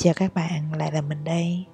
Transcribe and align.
Chào 0.00 0.14
các 0.16 0.34
bạn, 0.34 0.72
lại 0.76 0.92
là 0.92 1.00
mình 1.00 1.24
đây. 1.24 1.64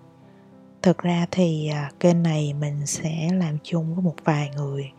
Thực 0.82 0.98
ra 0.98 1.26
thì 1.30 1.68
à, 1.68 1.90
kênh 2.00 2.22
này 2.22 2.54
mình 2.60 2.86
sẽ 2.86 3.28
làm 3.32 3.58
chung 3.62 3.94
với 3.94 4.04
một 4.04 4.14
vài 4.24 4.50
người 4.56 4.92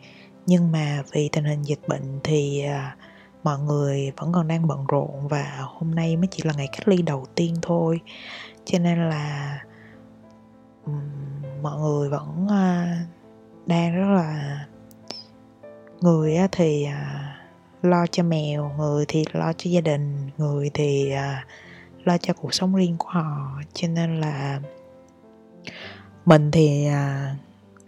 Nhưng 0.46 0.71
mà 0.71 1.04
vì 1.12 1.29
tình 1.31 1.43
hình 1.43 1.61
dịch 1.61 1.79
bệnh 1.88 2.19
thì 2.23 2.63
à, 2.63 2.96
mọi 3.43 3.59
người 3.59 4.11
vẫn 4.17 4.31
còn 4.31 4.47
đang 4.47 4.67
bận 4.67 4.85
rộn 4.88 5.27
Và 5.27 5.57
hôm 5.61 5.96
nay 5.96 6.17
mới 6.17 6.27
chỉ 6.31 6.43
là 6.43 6.53
ngày 6.57 6.67
cách 6.71 6.88
ly 6.88 7.01
đầu 7.01 7.25
tiên 7.35 7.55
thôi 7.61 8.01
Cho 8.65 8.79
nên 8.79 9.10
là 9.10 9.60
mọi 11.62 11.79
người 11.79 12.10
vẫn 12.10 12.47
à, 12.49 12.97
đang 13.65 13.96
rất 13.96 14.15
là 14.15 14.60
Người 16.02 16.38
thì 16.52 16.88
lo 17.81 18.05
cho 18.12 18.23
mèo, 18.23 18.71
người 18.77 19.05
thì 19.07 19.26
lo 19.34 19.53
cho 19.53 19.70
gia 19.70 19.81
đình, 19.81 20.30
người 20.38 20.71
thì 20.73 21.13
lo 22.08 22.17
cho 22.17 22.34
cuộc 22.34 22.53
sống 22.53 22.76
riêng 22.76 22.95
của 22.98 23.09
họ. 23.09 23.62
Cho 23.73 23.88
nên 23.88 24.22
là 24.22 24.59
mình 26.26 26.52
thì 26.52 26.86
à, 26.86 27.36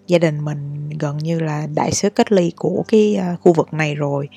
gia 0.08 0.18
đình 0.18 0.46
mình 0.46 0.90
gần 0.90 1.18
như 1.18 1.40
là 1.40 1.68
đại 1.76 1.92
sứ 1.92 2.10
cách 2.10 2.32
ly 2.32 2.52
của 2.56 2.84
cái 2.88 3.16
à, 3.16 3.36
khu 3.42 3.54
vực 3.54 3.74
này 3.74 3.96
rồi. 3.96 4.30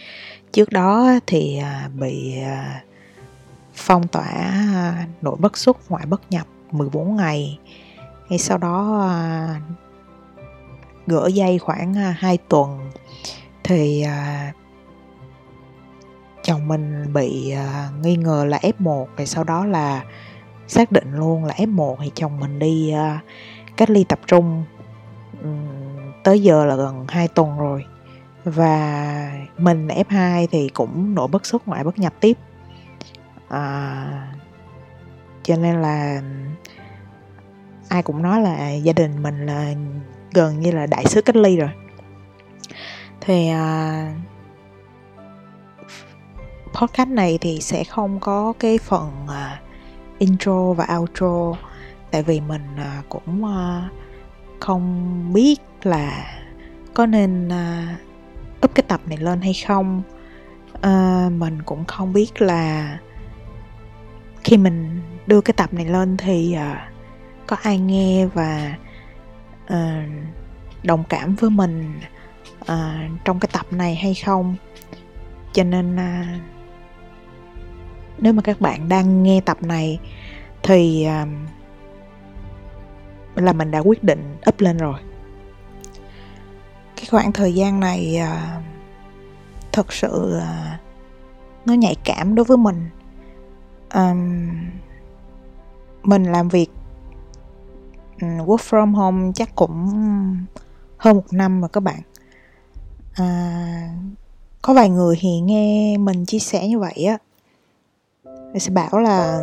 Trước 0.53 0.73
đó 0.73 1.11
thì 1.27 1.59
à, 1.59 1.91
bị 1.99 2.39
à, 2.43 2.85
phong 3.75 4.09
tỏa 4.09 4.29
à, 4.75 5.07
nội 5.23 5.37
bất 5.39 5.59
xuất 5.59 5.91
ngoại 5.91 6.07
bất 6.07 6.21
nhập 6.31 6.47
14 6.71 7.17
ngày. 7.17 7.59
Hay 8.29 8.39
sau 8.39 8.59
đó 8.59 9.07
à, 9.09 9.61
gỡ 11.07 11.29
dây 11.35 11.59
khoảng 11.59 11.97
à, 11.97 12.15
2 12.19 12.39
tuần 12.49 12.91
thì 13.65 14.03
à, 14.03 14.53
chồng 16.51 16.69
mình 16.69 17.13
bị 17.13 17.55
uh, 17.55 18.05
nghi 18.05 18.17
ngờ 18.17 18.45
là 18.49 18.59
F1 18.59 19.07
rồi 19.17 19.27
sau 19.27 19.45
đó 19.45 19.67
là 19.67 20.05
xác 20.69 20.93
định 20.93 21.15
luôn 21.15 21.45
là 21.45 21.55
F1 21.55 21.97
thì 22.03 22.11
chồng 22.15 22.41
mình 22.41 22.59
đi 22.59 22.95
uh, 22.95 23.25
cách 23.77 23.91
ly 23.91 24.05
tập 24.05 24.19
trung 24.27 24.65
um, 25.43 25.69
tới 26.25 26.43
giờ 26.43 26.65
là 26.65 26.77
gần 26.77 27.05
2 27.09 27.29
tuần 27.29 27.59
rồi. 27.59 27.85
Và 28.45 29.33
mình 29.59 29.89
F2 29.89 30.47
thì 30.51 30.69
cũng 30.69 31.15
nội 31.15 31.29
bất 31.29 31.47
xuất 31.47 31.69
ngoại 31.69 31.85
bất 31.85 31.99
nhập 31.99 32.13
tiếp. 32.21 32.39
À, 33.49 34.35
cho 35.43 35.57
nên 35.57 35.83
là 35.83 36.23
ai 37.89 38.03
cũng 38.03 38.23
nói 38.23 38.41
là 38.41 38.71
gia 38.71 38.93
đình 38.93 39.23
mình 39.23 39.47
là 39.47 39.75
gần 40.33 40.61
như 40.61 40.71
là 40.71 40.87
đại 40.87 41.05
sứ 41.07 41.23
cách 41.23 41.37
ly 41.37 41.57
rồi. 41.57 41.71
Thì 43.21 43.49
à, 43.49 44.15
podcast 46.73 47.09
này 47.09 47.39
thì 47.41 47.61
sẽ 47.61 47.85
không 47.85 48.21
có 48.21 48.53
cái 48.59 48.79
phần 48.79 49.11
uh, 49.25 50.19
intro 50.19 50.73
và 50.73 50.87
outro. 50.99 51.53
Tại 52.11 52.23
vì 52.23 52.41
mình 52.41 52.63
uh, 52.75 53.09
cũng 53.09 53.45
uh, 53.45 53.93
không 54.61 55.33
biết 55.33 55.61
là 55.83 56.37
có 56.95 57.07
nên 57.07 57.49
uh, 57.49 58.65
up 58.65 58.75
cái 58.75 58.83
tập 58.89 59.01
này 59.07 59.19
lên 59.19 59.41
hay 59.41 59.55
không. 59.67 60.03
Uh, 60.75 61.33
mình 61.33 61.63
cũng 61.63 61.85
không 61.85 62.13
biết 62.13 62.43
là 62.43 62.99
khi 64.45 64.57
mình 64.57 65.01
đưa 65.27 65.41
cái 65.41 65.55
tập 65.57 65.75
này 65.75 65.85
lên 65.85 66.17
thì 66.17 66.57
uh, 66.57 66.77
có 67.47 67.57
ai 67.63 67.79
nghe 67.79 68.27
và 68.27 68.77
uh, 69.65 70.11
đồng 70.83 71.05
cảm 71.09 71.35
với 71.35 71.51
mình 71.51 72.01
uh, 72.61 73.25
trong 73.25 73.41
cái 73.41 73.49
tập 73.53 73.67
này 73.71 73.95
hay 73.95 74.15
không. 74.15 74.57
Cho 75.53 75.65
nên 75.65 75.97
uh, 75.97 76.60
nếu 78.21 78.33
mà 78.33 78.43
các 78.43 78.61
bạn 78.61 78.89
đang 78.89 79.23
nghe 79.23 79.41
tập 79.41 79.63
này 79.63 79.99
thì 80.63 81.05
à, 81.05 81.27
là 83.35 83.53
mình 83.53 83.71
đã 83.71 83.79
quyết 83.79 84.05
định 84.05 84.37
up 84.49 84.61
lên 84.61 84.77
rồi. 84.77 85.01
Cái 86.97 87.07
khoảng 87.11 87.33
thời 87.33 87.55
gian 87.55 87.81
này 87.81 88.21
uh, 88.23 88.63
thật 89.73 89.93
sự 89.93 90.37
uh, 90.37 90.81
nó 91.67 91.75
nhạy 91.75 91.95
cảm 92.05 92.35
đối 92.35 92.45
với 92.45 92.57
mình. 92.57 92.91
Um, 93.95 94.49
mình 96.03 96.25
làm 96.25 96.49
việc 96.49 96.71
ừ, 98.21 98.27
work 98.27 98.57
from 98.57 98.95
home 98.95 99.33
chắc 99.35 99.55
cũng 99.55 99.87
hơn 100.97 101.17
một 101.17 101.33
năm 101.33 101.61
rồi 101.61 101.69
các 101.73 101.83
bạn. 101.83 102.01
À, 103.15 103.95
có 104.63 104.75
vài 104.75 104.89
người 104.89 105.17
thì 105.21 105.41
nghe 105.41 105.97
mình 105.99 106.27
chia 106.27 106.39
sẻ 106.39 106.69
như 106.69 106.79
vậy 106.79 107.05
á. 107.05 107.19
Người 108.53 108.61
sẽ 108.61 108.71
bảo 108.71 109.01
là 109.01 109.41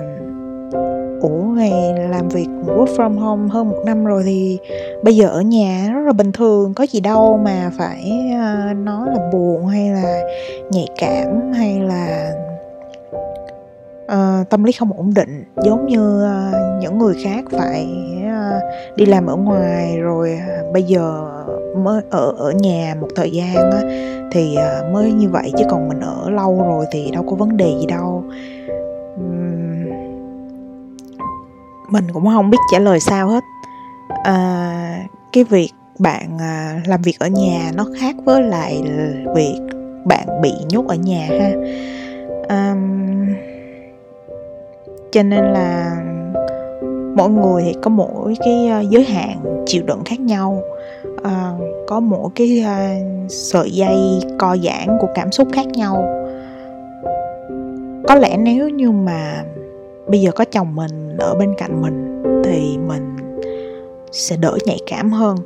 Ủa 1.22 1.44
ngày 1.56 1.94
làm 2.10 2.30
việc 2.30 2.48
work 2.66 2.86
from 2.86 3.20
home 3.20 3.50
hơn 3.50 3.70
một 3.70 3.78
năm 3.86 4.06
rồi 4.06 4.24
thì 4.26 4.58
bây 5.04 5.16
giờ 5.16 5.28
ở 5.28 5.42
nhà 5.42 5.92
rất 5.94 6.02
là 6.06 6.14
bình 6.14 6.32
thường 6.32 6.74
có 6.74 6.86
gì 6.90 7.00
đâu 7.00 7.40
mà 7.44 7.72
phải 7.78 8.12
ờ, 8.40 8.74
nói 8.74 9.08
là 9.16 9.30
buồn 9.34 9.68
hay 9.68 9.90
là 9.90 10.22
nhạy 10.72 10.88
cảm 11.00 11.52
hay 11.54 11.80
là 11.80 12.34
uh, 14.06 14.50
tâm 14.50 14.64
lý 14.64 14.72
không 14.72 14.92
ổn 14.98 15.14
định. 15.14 15.44
Giống 15.66 15.86
như 15.86 16.24
uh, 16.24 16.82
những 16.82 16.98
người 16.98 17.16
khác 17.24 17.46
phải 17.52 17.88
uh, 18.26 18.98
đi 18.98 19.06
làm 19.06 19.26
ở 19.26 19.36
ngoài 19.36 19.98
rồi 20.00 20.40
uh, 20.68 20.74
bây 20.74 20.84
giờ 20.84 21.32
mới 21.78 22.02
ở 22.10 22.34
ở 22.38 22.52
nhà 22.52 22.96
một 23.02 23.08
thời 23.16 23.32
gian 23.32 23.70
uh, 23.70 23.84
thì 24.32 24.58
uh, 24.58 24.94
mới 24.94 25.12
như 25.12 25.30
vậy 25.30 25.52
chứ 25.58 25.66
còn 25.70 25.88
mình 25.88 26.00
ở 26.00 26.30
lâu 26.30 26.58
rồi 26.58 26.86
thì 26.92 27.12
đâu 27.12 27.24
có 27.30 27.36
vấn 27.36 27.58
đề 27.58 27.76
gì 27.80 27.86
đâu. 27.86 28.24
Mình 31.88 32.08
cũng 32.14 32.26
không 32.26 32.50
biết 32.50 32.58
trả 32.72 32.80
lời 32.80 33.00
sao 33.00 33.28
hết. 33.28 33.44
À, 34.24 35.00
cái 35.32 35.44
việc 35.44 35.70
bạn 36.00 36.38
à, 36.40 36.82
làm 36.86 37.02
việc 37.02 37.20
ở 37.20 37.28
nhà 37.28 37.72
nó 37.76 37.86
khác 38.00 38.16
với 38.26 38.44
lại 38.44 38.84
việc 39.36 39.60
bạn 40.06 40.42
bị 40.42 40.52
nhốt 40.70 40.88
ở 40.88 40.96
nhà 40.96 41.28
ha. 41.30 41.52
À, 42.48 42.76
cho 45.12 45.24
nên 45.24 45.44
là 45.44 46.02
mỗi 47.16 47.30
người 47.30 47.64
thì 47.66 47.76
có 47.82 47.90
mỗi 47.90 48.36
cái 48.46 48.68
à, 48.68 48.82
giới 48.82 49.04
hạn 49.04 49.64
chịu 49.66 49.84
đựng 49.86 50.02
khác 50.06 50.20
nhau. 50.20 50.62
À, 51.24 51.52
có 51.88 52.00
mỗi 52.00 52.30
cái 52.36 52.64
à, 52.66 53.00
sợi 53.30 53.72
dây 53.72 54.20
co 54.40 54.58
giãn 54.58 54.98
của 55.02 55.08
cảm 55.16 55.32
xúc 55.32 55.48
khác 55.54 55.68
nhau. 55.68 56.26
Có 58.08 58.16
lẽ 58.16 58.38
nếu 58.38 58.70
như 58.70 58.92
mà 58.92 59.44
bây 60.10 60.22
giờ 60.22 60.32
có 60.32 60.46
chồng 60.46 60.76
mình 60.76 61.18
ở 61.18 61.36
bên 61.36 61.54
cạnh 61.58 61.82
mình 61.82 62.24
thì 62.44 62.78
mình 62.88 63.16
sẽ 64.12 64.38
đỡ 64.38 64.58
nhạy 64.66 64.80
cảm 64.88 65.12
hơn. 65.12 65.38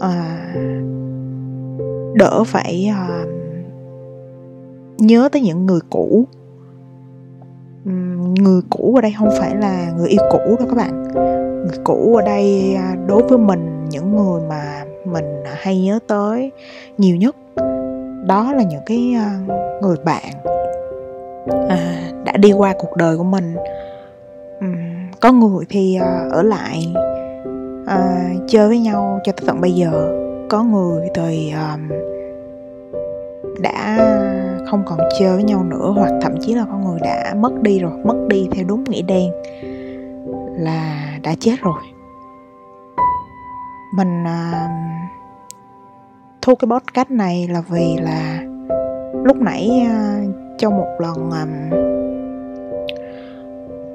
À, 0.00 0.54
đỡ 2.14 2.44
phải 2.46 2.90
à, 2.94 3.24
nhớ 4.98 5.28
tới 5.32 5.42
những 5.42 5.66
người 5.66 5.80
cũ. 5.90 6.24
Người 8.40 8.62
cũ 8.70 8.92
ở 8.94 9.00
đây 9.00 9.14
không 9.18 9.30
phải 9.38 9.56
là 9.56 9.92
người 9.98 10.08
yêu 10.08 10.20
cũ 10.30 10.38
đâu 10.38 10.68
các 10.68 10.76
bạn. 10.76 11.02
Người 11.66 11.78
cũ 11.84 12.16
ở 12.16 12.22
đây 12.26 12.74
à, 12.74 12.96
đối 13.06 13.22
với 13.22 13.38
mình 13.38 13.86
những 13.90 14.16
người 14.16 14.42
mà 14.48 14.84
mình 15.04 15.24
hay 15.44 15.80
nhớ 15.80 15.98
tới 16.06 16.52
nhiều 16.98 17.16
nhất 17.16 17.36
đó 18.26 18.52
là 18.52 18.62
những 18.62 18.82
cái 18.86 19.14
à, 19.16 19.40
người 19.82 19.96
bạn 20.04 20.32
à, 21.68 22.10
đã 22.24 22.36
đi 22.36 22.52
qua 22.52 22.74
cuộc 22.78 22.96
đời 22.96 23.16
của 23.16 23.24
mình 23.24 23.56
um, 24.64 24.76
có 25.20 25.32
người 25.32 25.64
thì 25.68 25.98
uh, 26.00 26.32
ở 26.32 26.42
lại 26.42 26.94
uh, 27.82 28.48
chơi 28.48 28.68
với 28.68 28.78
nhau 28.78 29.20
cho 29.24 29.32
tới 29.32 29.44
tận 29.46 29.60
bây 29.60 29.72
giờ. 29.72 30.20
Có 30.48 30.62
người 30.62 31.08
thì 31.14 31.52
um, 31.52 31.88
đã 33.62 33.98
không 34.70 34.82
còn 34.86 34.98
chơi 35.18 35.34
với 35.34 35.44
nhau 35.44 35.64
nữa 35.64 35.92
hoặc 35.96 36.10
thậm 36.22 36.34
chí 36.40 36.54
là 36.54 36.64
có 36.70 36.78
người 36.78 36.98
đã 37.02 37.34
mất 37.36 37.62
đi 37.62 37.78
rồi 37.78 37.92
mất 38.04 38.16
đi 38.28 38.48
theo 38.52 38.64
đúng 38.68 38.84
nghĩa 38.84 39.02
đen 39.02 39.30
là 40.58 41.10
đã 41.22 41.34
chết 41.40 41.54
rồi. 41.62 41.82
Mình 43.96 44.22
uh, 44.22 44.70
thu 46.42 46.54
cái 46.54 46.68
podcast 46.68 47.10
này 47.10 47.48
là 47.48 47.62
vì 47.68 47.96
là 47.96 48.42
lúc 49.24 49.36
nãy 49.36 49.86
uh, 49.86 50.34
trong 50.58 50.76
một 50.76 50.96
lần 50.98 51.14
um, 51.14 51.70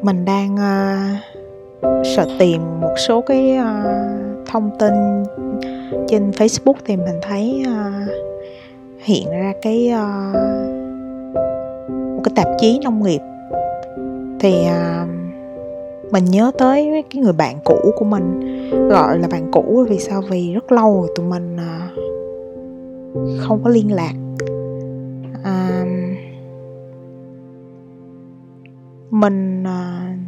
mình 0.02 0.26
đang 0.26 0.56
uh, 0.56 2.06
sợ 2.06 2.28
tìm 2.40 2.62
một 2.82 2.94
số 3.08 3.22
cái 3.22 3.58
uh, 3.60 4.48
thông 4.48 4.70
tin 4.80 4.94
trên 6.08 6.32
Facebook 6.32 6.74
thì 6.86 6.98
mình 6.98 7.20
thấy 7.22 7.64
uh, 7.68 8.10
hiện 9.00 9.32
ra 9.32 9.54
cái 9.62 9.94
uh, 9.94 10.36
một 12.16 12.22
cái 12.24 12.34
tạp 12.36 12.48
chí 12.60 12.80
nông 12.84 13.04
nghiệp. 13.04 13.22
Thì 14.40 14.54
uh, 14.54 15.10
mình 16.12 16.26
nhớ 16.26 16.52
tới 16.58 17.04
cái 17.10 17.24
người 17.24 17.34
bạn 17.34 17.58
cũ 17.64 17.92
của 17.96 18.06
mình 18.06 18.40
gọi 18.90 19.20
là 19.20 19.28
bạn 19.28 19.52
cũ 19.52 19.86
vì 19.90 20.00
sao? 20.00 20.22
Vì 20.30 20.54
rất 20.54 20.72
lâu 20.72 21.02
rồi 21.02 21.10
tụi 21.16 21.26
mình 21.26 21.56
uh, 21.56 22.00
không 23.40 23.62
có 23.64 23.70
liên 23.70 23.94
lạc. 23.94 24.14
Mình 29.12 29.64
uh, 29.64 30.20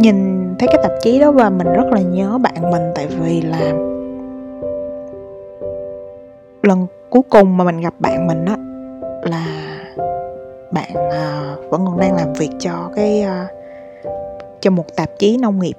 nhìn 0.00 0.48
thấy 0.58 0.68
cái 0.68 0.78
tạp 0.82 0.92
chí 1.02 1.20
đó 1.20 1.32
và 1.32 1.50
mình 1.50 1.66
rất 1.66 1.86
là 1.90 2.00
nhớ 2.00 2.38
bạn 2.38 2.70
mình 2.70 2.82
tại 2.94 3.06
vì 3.06 3.40
là 3.40 3.72
lần 6.62 6.86
cuối 7.10 7.22
cùng 7.30 7.56
mà 7.56 7.64
mình 7.64 7.80
gặp 7.80 7.94
bạn 7.98 8.26
mình 8.26 8.44
á 8.44 8.56
là 9.22 9.46
bạn 10.72 10.90
uh, 10.92 11.70
vẫn 11.70 11.86
còn 11.86 12.00
đang 12.00 12.14
làm 12.14 12.32
việc 12.32 12.50
cho 12.58 12.90
cái 12.96 13.24
uh, 13.24 13.50
cho 14.60 14.70
một 14.70 14.96
tạp 14.96 15.08
chí 15.18 15.36
nông 15.36 15.58
nghiệp. 15.58 15.76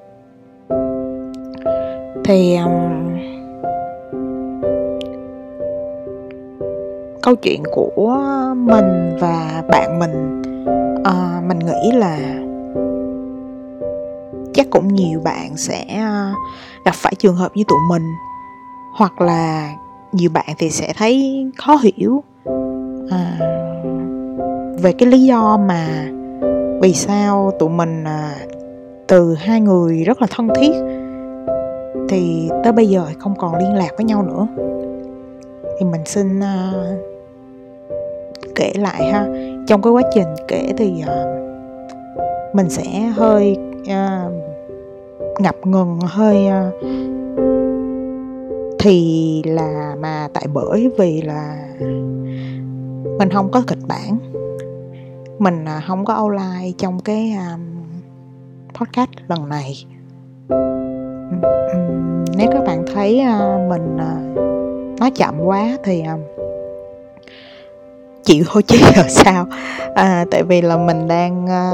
Thì 2.24 2.56
um, 2.56 3.20
câu 7.22 7.36
chuyện 7.36 7.64
của 7.72 8.10
mình 8.56 9.18
và 9.20 9.64
bạn 9.68 10.00
mình 10.00 10.39
à, 11.04 11.42
mình 11.48 11.60
nghĩ 11.60 11.92
là 11.92 12.40
chắc 14.54 14.68
cũng 14.70 14.88
nhiều 14.88 15.20
bạn 15.24 15.58
sẽ 15.58 15.86
ờ, 15.98 16.34
gặp 16.86 16.96
phải 16.96 17.16
trường 17.16 17.36
hợp 17.36 17.52
như 17.56 17.64
tụi 17.68 17.80
mình 17.90 18.04
hoặc 18.94 19.22
là 19.22 19.74
nhiều 20.12 20.30
bạn 20.34 20.56
thì 20.58 20.70
sẽ 20.70 20.94
thấy 20.98 21.46
khó 21.58 21.78
hiểu. 21.82 22.24
À, 23.10 23.38
về 24.82 24.92
cái 24.92 25.10
lý 25.10 25.24
do 25.24 25.58
mà 25.58 26.10
vì 26.82 26.94
sao 26.94 27.52
tụi 27.60 27.70
mình 27.70 28.04
à, 28.04 28.36
từ 29.08 29.36
hai 29.36 29.62
người 29.62 30.04
rất 30.04 30.22
là 30.22 30.28
thân 30.32 30.48
thiết 30.56 30.72
thì 32.10 32.50
tới 32.64 32.74
bây 32.74 32.88
giờ 32.88 33.06
không 33.20 33.36
còn 33.36 33.56
liên 33.56 33.74
lạc 33.74 33.90
với 33.98 34.06
nhau 34.06 34.24
nữa. 34.24 34.48
Thì 35.80 35.86
mình 35.86 36.02
xin 36.06 36.40
uh, 36.40 37.00
kể 38.60 38.74
lại 38.76 39.12
ha. 39.12 39.28
Trong 39.68 39.82
cái 39.82 39.94
quá 39.94 40.02
trình 40.14 40.28
kể 40.48 40.74
thì 40.78 41.04
uh, 41.04 42.56
mình 42.56 42.70
sẽ 42.70 43.00
hơi 43.00 43.58
uh, 43.82 44.34
ngập 45.40 45.56
ngừng 45.64 46.00
hơi 46.04 46.48
uh, 46.48 46.74
thì 48.80 49.42
là 49.46 49.96
mà 50.00 50.28
tại 50.34 50.46
bởi 50.54 50.92
vì 50.98 51.22
là 51.22 51.58
mình 53.20 53.30
không 53.30 53.52
có 53.52 53.62
kịch 53.68 53.88
bản. 53.88 54.18
Mình 55.40 55.64
uh, 55.64 55.84
không 55.88 56.06
có 56.06 56.22
outline 56.24 56.72
trong 56.78 57.00
cái 57.00 57.34
um, 57.52 57.62
podcast 58.80 59.10
lần 59.28 59.50
này. 59.50 59.86
Nếu 62.38 62.50
các 62.52 62.64
bạn 62.68 62.86
thấy 62.94 63.22
uh, 63.22 63.70
mình 63.70 63.96
uh, 63.96 64.40
nói 65.00 65.12
chậm 65.16 65.36
quá 65.46 65.78
thì 65.84 66.04
uh, 66.14 66.39
chịu 68.30 68.44
thôi 68.48 68.64
chứ 68.64 68.78
giờ 68.96 69.04
sao? 69.10 69.46
À, 69.96 70.26
tại 70.32 70.44
vì 70.44 70.62
là 70.62 70.78
mình 70.78 71.08
đang 71.08 71.48
à, 71.48 71.72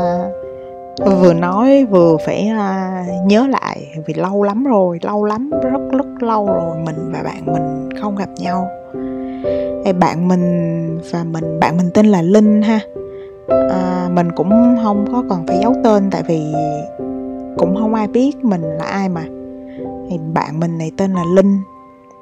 vừa 1.05 1.33
nói 1.33 1.85
vừa 1.85 2.17
phải 2.25 2.47
à, 2.47 3.05
nhớ 3.25 3.47
lại 3.47 3.87
vì 4.07 4.13
lâu 4.13 4.43
lắm 4.43 4.63
rồi 4.63 4.99
lâu 5.01 5.23
lắm 5.23 5.49
rất 5.63 5.81
rất 5.91 6.23
lâu 6.23 6.45
rồi 6.45 6.77
mình 6.85 7.11
và 7.13 7.23
bạn 7.23 7.45
mình 7.45 7.89
không 8.01 8.15
gặp 8.15 8.29
nhau. 8.37 8.67
Thì 9.85 9.93
bạn 9.93 10.27
mình 10.27 10.99
và 11.11 11.23
mình 11.23 11.59
bạn 11.59 11.77
mình 11.77 11.89
tên 11.93 12.05
là 12.05 12.21
linh 12.21 12.61
ha. 12.61 12.79
À, 13.47 14.09
mình 14.11 14.31
cũng 14.35 14.77
không 14.83 15.05
có 15.11 15.23
còn 15.29 15.47
phải 15.47 15.57
giấu 15.61 15.73
tên 15.83 16.09
tại 16.11 16.23
vì 16.27 16.41
cũng 17.57 17.75
không 17.75 17.93
ai 17.93 18.07
biết 18.07 18.35
mình 18.43 18.61
là 18.61 18.85
ai 18.85 19.09
mà. 19.09 19.23
Thì 20.09 20.19
bạn 20.33 20.59
mình 20.59 20.77
này 20.77 20.91
tên 20.97 21.13
là 21.13 21.23
linh. 21.35 21.59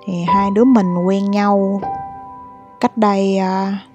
Thì 0.07 0.13
hai 0.27 0.49
đứa 0.55 0.63
mình 0.63 0.95
quen 1.07 1.31
nhau 1.31 1.81
cách 2.79 2.97
đây 2.97 3.39
uh, 3.39 3.92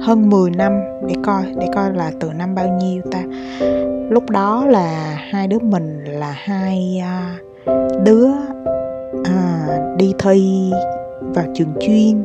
hơn 0.00 0.30
10 0.30 0.50
năm 0.50 0.72
để 1.06 1.14
coi 1.24 1.44
để 1.60 1.68
coi 1.74 1.92
là 1.92 2.12
từ 2.20 2.32
năm 2.32 2.54
bao 2.54 2.68
nhiêu 2.68 3.02
ta. 3.10 3.22
Lúc 4.10 4.30
đó 4.30 4.66
là 4.66 5.16
hai 5.30 5.48
đứa 5.48 5.58
mình 5.58 6.04
là 6.04 6.30
hai 6.38 7.02
uh, 7.02 8.02
đứa 8.04 8.28
uh, 9.20 9.98
đi 9.98 10.14
thi 10.18 10.70
vào 11.20 11.44
trường 11.54 11.74
chuyên 11.80 12.24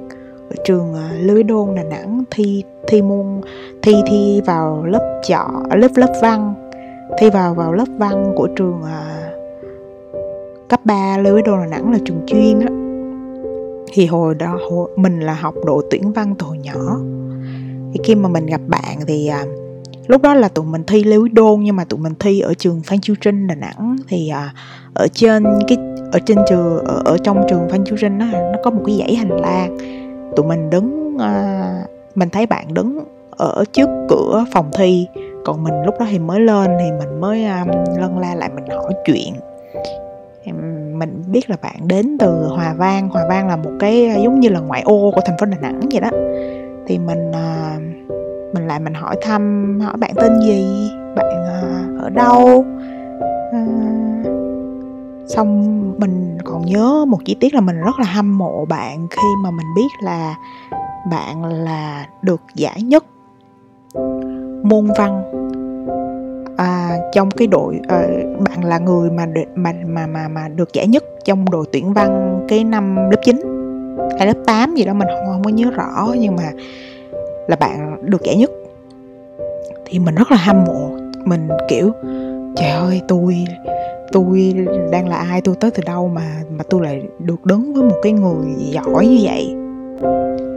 ở 0.49 0.55
trường 0.65 0.91
uh, 0.93 1.21
Lưới 1.21 1.43
Đôn 1.43 1.75
Đà 1.75 1.83
Nẵng 1.83 2.23
thi 2.31 2.63
thi 2.87 3.01
môn 3.01 3.41
thi 3.81 3.93
thi 4.07 4.41
vào 4.45 4.85
lớp 4.85 5.21
chọ 5.23 5.47
lớp 5.75 5.91
lớp 5.95 6.13
văn 6.21 6.53
thi 7.19 7.29
vào 7.29 7.53
vào 7.53 7.73
lớp 7.73 7.87
văn 7.97 8.33
của 8.35 8.47
trường 8.55 8.81
uh, 8.81 9.37
cấp 10.69 10.79
3 10.85 11.17
Lưới 11.17 11.41
Đôn 11.41 11.59
Đà 11.59 11.65
Nẵng 11.65 11.91
là 11.91 11.99
trường 12.05 12.21
chuyên 12.27 12.59
á. 12.59 12.67
Thì 13.93 14.05
hồi 14.05 14.35
đó 14.35 14.59
hồi, 14.69 14.89
mình 14.95 15.19
là 15.19 15.33
học 15.33 15.55
độ 15.65 15.81
tuyển 15.91 16.11
văn 16.11 16.35
từ 16.39 16.45
hồi 16.45 16.57
nhỏ 16.57 16.99
thì 17.93 17.99
khi 18.03 18.15
mà 18.15 18.29
mình 18.29 18.45
gặp 18.45 18.61
bạn 18.67 18.97
thì 19.07 19.27
à, 19.27 19.43
lúc 20.07 20.21
đó 20.21 20.33
là 20.33 20.47
tụi 20.47 20.65
mình 20.65 20.83
thi 20.87 21.03
lưu 21.03 21.27
Đôn 21.31 21.59
nhưng 21.63 21.75
mà 21.75 21.83
tụi 21.83 21.99
mình 21.99 22.13
thi 22.19 22.39
ở 22.39 22.53
trường 22.53 22.81
Phan 22.81 22.99
Chu 23.01 23.13
Trinh 23.21 23.47
Đà 23.47 23.55
Nẵng. 23.55 23.95
Thì 24.07 24.29
à, 24.29 24.53
ở 24.93 25.07
trên 25.13 25.43
cái 25.67 25.77
ở 26.11 26.19
trên 26.25 26.37
trường 26.49 26.85
ở, 26.85 27.01
ở 27.05 27.17
trong 27.23 27.45
trường 27.49 27.69
Phan 27.69 27.83
Chu 27.85 27.95
Trinh 28.01 28.19
đó, 28.19 28.25
nó 28.31 28.57
có 28.63 28.71
một 28.71 28.81
cái 28.85 28.97
dãy 28.99 29.15
hành 29.15 29.41
lang. 29.41 29.77
Tụi 30.35 30.45
mình 30.45 30.69
đứng 30.69 31.17
à, 31.19 31.63
mình 32.15 32.29
thấy 32.29 32.45
bạn 32.45 32.73
đứng 32.73 33.03
ở 33.37 33.63
trước 33.73 33.89
cửa 34.09 34.45
phòng 34.53 34.71
thi. 34.77 35.07
Còn 35.45 35.63
mình 35.63 35.73
lúc 35.85 35.95
đó 35.99 36.05
thì 36.09 36.19
mới 36.19 36.39
lên 36.39 36.71
thì 36.79 36.85
mình 36.99 37.21
mới 37.21 37.45
um, 37.45 37.67
lân 37.99 38.19
la 38.19 38.35
lại 38.35 38.49
mình 38.55 38.65
hỏi 38.69 38.93
chuyện. 39.05 39.33
Mình 40.93 41.23
biết 41.31 41.49
là 41.49 41.57
bạn 41.61 41.87
đến 41.87 42.17
từ 42.19 42.47
Hòa 42.47 42.73
Vang. 42.77 43.09
Hòa 43.09 43.25
Vang 43.29 43.47
là 43.47 43.55
một 43.55 43.71
cái 43.79 44.05
à, 44.05 44.15
giống 44.15 44.39
như 44.39 44.49
là 44.49 44.59
ngoại 44.59 44.81
ô 44.81 45.11
của 45.15 45.21
thành 45.25 45.37
phố 45.39 45.45
Đà 45.45 45.57
Nẵng 45.61 45.79
vậy 45.91 46.01
đó 46.01 46.09
thì 46.87 46.99
mình 46.99 47.29
uh, 47.29 47.81
mình 48.53 48.67
lại 48.67 48.79
mình 48.79 48.93
hỏi 48.93 49.15
thăm 49.21 49.79
hỏi 49.79 49.97
bạn 49.97 50.11
tên 50.15 50.39
gì? 50.39 50.89
Bạn 51.15 51.25
uh, 51.25 52.01
ở 52.01 52.09
đâu? 52.09 52.65
Uh, 53.49 54.27
xong 55.27 55.93
mình 55.99 56.37
còn 56.45 56.65
nhớ 56.65 57.05
một 57.07 57.17
chi 57.25 57.35
tiết 57.39 57.53
là 57.53 57.61
mình 57.61 57.81
rất 57.81 57.99
là 57.99 58.05
hâm 58.05 58.37
mộ 58.37 58.65
bạn 58.65 59.07
khi 59.09 59.27
mà 59.43 59.51
mình 59.51 59.67
biết 59.75 59.89
là 60.03 60.35
bạn 61.11 61.45
là 61.45 62.07
được 62.21 62.41
giải 62.55 62.81
nhất 62.81 63.05
môn 64.63 64.87
văn. 64.97 65.23
À, 66.57 66.97
trong 67.13 67.31
cái 67.31 67.47
đội 67.47 67.79
à, 67.87 68.07
bạn 68.39 68.63
là 68.63 68.79
người 68.79 69.09
mà 69.09 69.25
mà 69.55 69.73
mà 69.85 70.07
mà 70.07 70.27
mà 70.27 70.47
được 70.47 70.73
giải 70.73 70.87
nhất 70.87 71.03
trong 71.25 71.49
đội 71.51 71.65
tuyển 71.71 71.93
văn 71.93 72.39
cái 72.47 72.63
năm 72.63 72.95
lớp 72.95 73.21
9 73.23 73.56
hay 74.17 74.27
lớp 74.27 74.37
8 74.45 74.75
gì 74.75 74.85
đó 74.85 74.93
mình 74.93 75.07
không, 75.07 75.25
không 75.25 75.43
có 75.43 75.49
nhớ 75.49 75.71
rõ 75.71 76.13
nhưng 76.19 76.35
mà 76.35 76.51
là 77.47 77.55
bạn 77.55 77.97
được 78.01 78.23
giải 78.23 78.35
nhất. 78.35 78.51
Thì 79.85 79.99
mình 79.99 80.15
rất 80.15 80.31
là 80.31 80.37
hâm 80.37 80.63
mộ 80.63 80.89
mình 81.25 81.47
kiểu 81.67 81.91
trời 82.55 82.69
ơi 82.69 83.01
tôi 83.07 83.45
tôi 84.11 84.55
đang 84.91 85.09
là 85.09 85.15
ai 85.15 85.41
tôi 85.41 85.55
tới 85.59 85.71
từ 85.71 85.83
đâu 85.85 86.07
mà 86.07 86.41
mà 86.49 86.63
tôi 86.69 86.81
lại 86.81 87.01
được 87.19 87.45
đứng 87.45 87.73
với 87.73 87.83
một 87.83 87.95
cái 88.03 88.11
người 88.11 88.47
giỏi 88.57 89.07
như 89.07 89.19
vậy? 89.23 89.55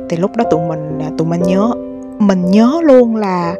Thì 0.08 0.16
lúc 0.16 0.36
đó 0.36 0.44
tụi 0.50 0.68
mình 0.68 0.98
à, 1.00 1.10
tụi 1.18 1.28
mình 1.28 1.42
nhớ 1.42 1.70
mình 2.18 2.50
nhớ 2.50 2.80
luôn 2.84 3.16
là 3.16 3.54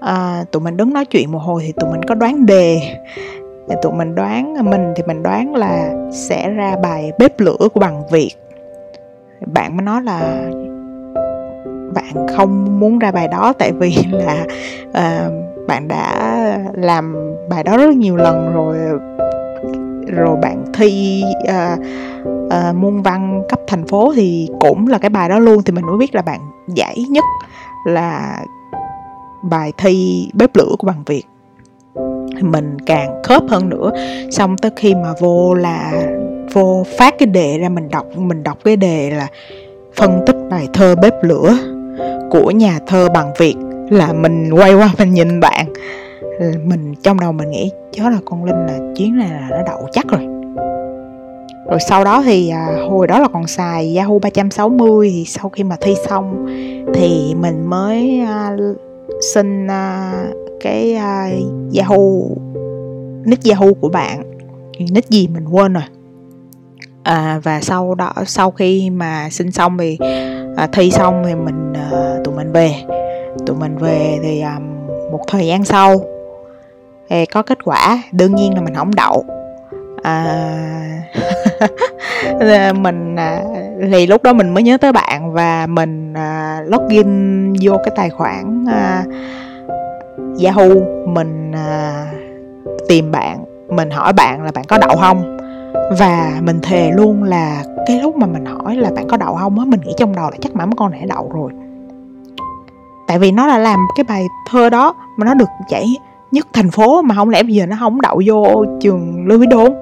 à, 0.00 0.44
tụi 0.50 0.62
mình 0.62 0.76
đứng 0.76 0.92
nói 0.92 1.04
chuyện 1.04 1.32
một 1.32 1.38
hồi 1.38 1.62
thì 1.66 1.72
tụi 1.72 1.90
mình 1.90 2.02
có 2.08 2.14
đoán 2.14 2.46
đề. 2.46 2.80
Tụi 3.82 3.92
mình 3.92 4.14
đoán 4.14 4.70
mình 4.70 4.92
thì 4.96 5.02
mình 5.06 5.22
đoán 5.22 5.54
là 5.54 5.90
sẽ 6.12 6.50
ra 6.50 6.76
bài 6.82 7.12
bếp 7.18 7.40
lửa 7.40 7.68
của 7.74 7.80
bằng 7.80 8.02
việt 8.10 8.30
bạn 9.46 9.76
mới 9.76 9.84
nói 9.84 10.02
là 10.02 10.50
bạn 11.94 12.26
không 12.36 12.80
muốn 12.80 12.98
ra 12.98 13.10
bài 13.10 13.28
đó 13.28 13.52
tại 13.58 13.72
vì 13.72 13.96
là 14.12 14.46
uh, 14.88 15.32
bạn 15.68 15.88
đã 15.88 16.58
làm 16.72 17.16
bài 17.50 17.64
đó 17.64 17.76
rất 17.76 17.94
nhiều 17.94 18.16
lần 18.16 18.54
rồi. 18.54 18.76
Rồi 20.06 20.36
bạn 20.42 20.64
thi 20.74 21.22
uh, 21.48 21.80
uh, 22.46 22.76
môn 22.76 23.02
văn 23.02 23.42
cấp 23.48 23.60
thành 23.66 23.86
phố 23.86 24.12
thì 24.16 24.48
cũng 24.60 24.86
là 24.86 24.98
cái 24.98 25.10
bài 25.10 25.28
đó 25.28 25.38
luôn 25.38 25.62
thì 25.62 25.72
mình 25.72 25.86
mới 25.86 25.96
biết 25.96 26.14
là 26.14 26.22
bạn 26.22 26.40
giải 26.68 27.04
nhất 27.10 27.24
là 27.86 28.40
bài 29.42 29.72
thi 29.76 30.28
bếp 30.34 30.56
lửa 30.56 30.74
của 30.78 30.86
bằng 30.86 31.02
việt. 31.06 31.22
Thì 32.36 32.42
mình 32.42 32.76
càng 32.86 33.22
khớp 33.22 33.42
hơn 33.48 33.68
nữa 33.68 33.90
xong 34.30 34.56
tới 34.58 34.70
khi 34.76 34.94
mà 34.94 35.12
vô 35.20 35.54
là 35.54 35.92
vô 36.52 36.84
phát 36.98 37.14
cái 37.18 37.26
đề 37.26 37.58
ra 37.58 37.68
mình 37.68 37.88
đọc 37.88 38.06
mình 38.16 38.42
đọc 38.42 38.58
cái 38.64 38.76
đề 38.76 39.10
là 39.10 39.28
phân 39.94 40.22
tích 40.26 40.36
bài 40.50 40.68
thơ 40.72 40.94
bếp 40.94 41.14
lửa 41.22 41.56
của 42.30 42.50
nhà 42.50 42.78
thơ 42.86 43.08
bằng 43.14 43.32
việt 43.38 43.56
là 43.90 44.12
mình 44.12 44.50
quay 44.52 44.74
qua 44.74 44.90
mình 44.98 45.14
nhìn 45.14 45.40
bạn. 45.40 45.66
Mình 46.64 46.94
trong 47.02 47.20
đầu 47.20 47.32
mình 47.32 47.50
nghĩ 47.50 47.70
chó 47.92 48.10
là 48.10 48.18
con 48.24 48.44
linh 48.44 48.66
là 48.66 48.78
chuyến 48.96 49.16
này 49.16 49.28
là 49.28 49.48
nó 49.50 49.62
đậu 49.66 49.88
chắc 49.92 50.06
rồi. 50.08 50.20
Rồi 51.70 51.78
sau 51.88 52.04
đó 52.04 52.22
thì 52.22 52.48
à, 52.48 52.66
hồi 52.88 53.06
đó 53.06 53.18
là 53.18 53.28
còn 53.28 53.46
xài 53.46 53.96
Yahoo 53.96 54.18
360 54.18 55.10
thì 55.14 55.24
sau 55.24 55.48
khi 55.48 55.64
mà 55.64 55.76
thi 55.80 55.94
xong 56.08 56.46
thì 56.94 57.34
mình 57.40 57.66
mới 57.66 58.20
à, 58.20 58.56
xin 59.34 59.66
à, 59.66 60.12
cái 60.60 60.94
à, 60.94 61.30
Yahoo 61.76 61.96
nick 63.24 63.44
Yahoo 63.50 63.72
của 63.80 63.88
bạn. 63.88 64.22
Nick 64.78 65.10
gì 65.10 65.28
mình 65.28 65.44
quên 65.48 65.72
rồi 65.72 65.82
à, 67.02 67.40
và 67.42 67.60
sau 67.60 67.94
đó 67.94 68.12
sau 68.26 68.50
khi 68.50 68.90
mà 68.90 69.28
xin 69.30 69.52
xong 69.52 69.78
thì 69.78 69.98
à, 70.56 70.68
thi 70.72 70.90
xong 70.90 71.22
thì 71.26 71.34
mình 71.34 71.72
à, 71.74 72.16
tụi 72.24 72.34
mình 72.34 72.52
về. 72.52 72.74
Tụi 73.46 73.56
mình 73.56 73.78
về 73.78 74.18
thì 74.22 74.40
à, 74.40 74.58
một 75.12 75.20
thời 75.26 75.46
gian 75.46 75.64
sau 75.64 76.00
thì 77.08 77.26
có 77.26 77.42
kết 77.42 77.64
quả. 77.64 78.02
Đương 78.12 78.34
nhiên 78.34 78.54
là 78.54 78.60
mình 78.60 78.74
không 78.74 78.94
đậu. 78.94 79.24
À, 80.02 80.24
mình 82.74 83.16
à, 83.16 83.42
thì 83.92 84.06
lúc 84.06 84.22
đó 84.22 84.32
mình 84.32 84.54
mới 84.54 84.62
nhớ 84.62 84.76
tới 84.76 84.92
bạn 84.92 85.32
và 85.32 85.66
mình 85.66 86.14
à, 86.14 86.60
login 86.66 87.52
vô 87.62 87.76
cái 87.84 87.92
tài 87.96 88.10
khoản 88.10 88.64
à, 88.68 89.04
Yahoo. 90.44 90.74
Mình 91.06 91.52
à, 91.52 92.06
tìm 92.88 93.10
bạn. 93.10 93.44
Mình 93.68 93.90
hỏi 93.90 94.12
bạn 94.12 94.42
là 94.42 94.50
bạn 94.54 94.64
có 94.64 94.78
đậu 94.78 94.96
không? 94.96 95.39
Và 95.98 96.40
mình 96.42 96.58
thề 96.62 96.90
luôn 96.90 97.22
là 97.22 97.64
cái 97.86 98.00
lúc 98.02 98.16
mà 98.16 98.26
mình 98.26 98.44
hỏi 98.44 98.76
là 98.76 98.90
bạn 98.96 99.08
có 99.08 99.16
đậu 99.16 99.34
không 99.34 99.58
á, 99.58 99.64
mình 99.64 99.80
nghĩ 99.80 99.92
trong 99.96 100.16
đầu 100.16 100.30
là 100.30 100.36
chắc 100.40 100.56
mắm 100.56 100.72
con 100.72 100.92
đã 100.92 100.98
đậu 101.08 101.30
rồi. 101.34 101.52
Tại 103.06 103.18
vì 103.18 103.32
nó 103.32 103.48
đã 103.48 103.58
làm 103.58 103.80
cái 103.96 104.04
bài 104.08 104.26
thơ 104.50 104.70
đó 104.70 104.94
mà 105.16 105.26
nó 105.26 105.34
được 105.34 105.48
giải 105.68 105.86
nhất 106.30 106.48
thành 106.52 106.70
phố 106.70 107.02
mà 107.02 107.14
không 107.14 107.28
lẽ 107.28 107.42
bây 107.42 107.54
giờ 107.54 107.66
nó 107.66 107.76
không 107.80 108.00
đậu 108.00 108.22
vô 108.26 108.64
trường 108.80 109.26
Lưu 109.26 109.40
Quý 109.40 109.46
Đôn. 109.46 109.72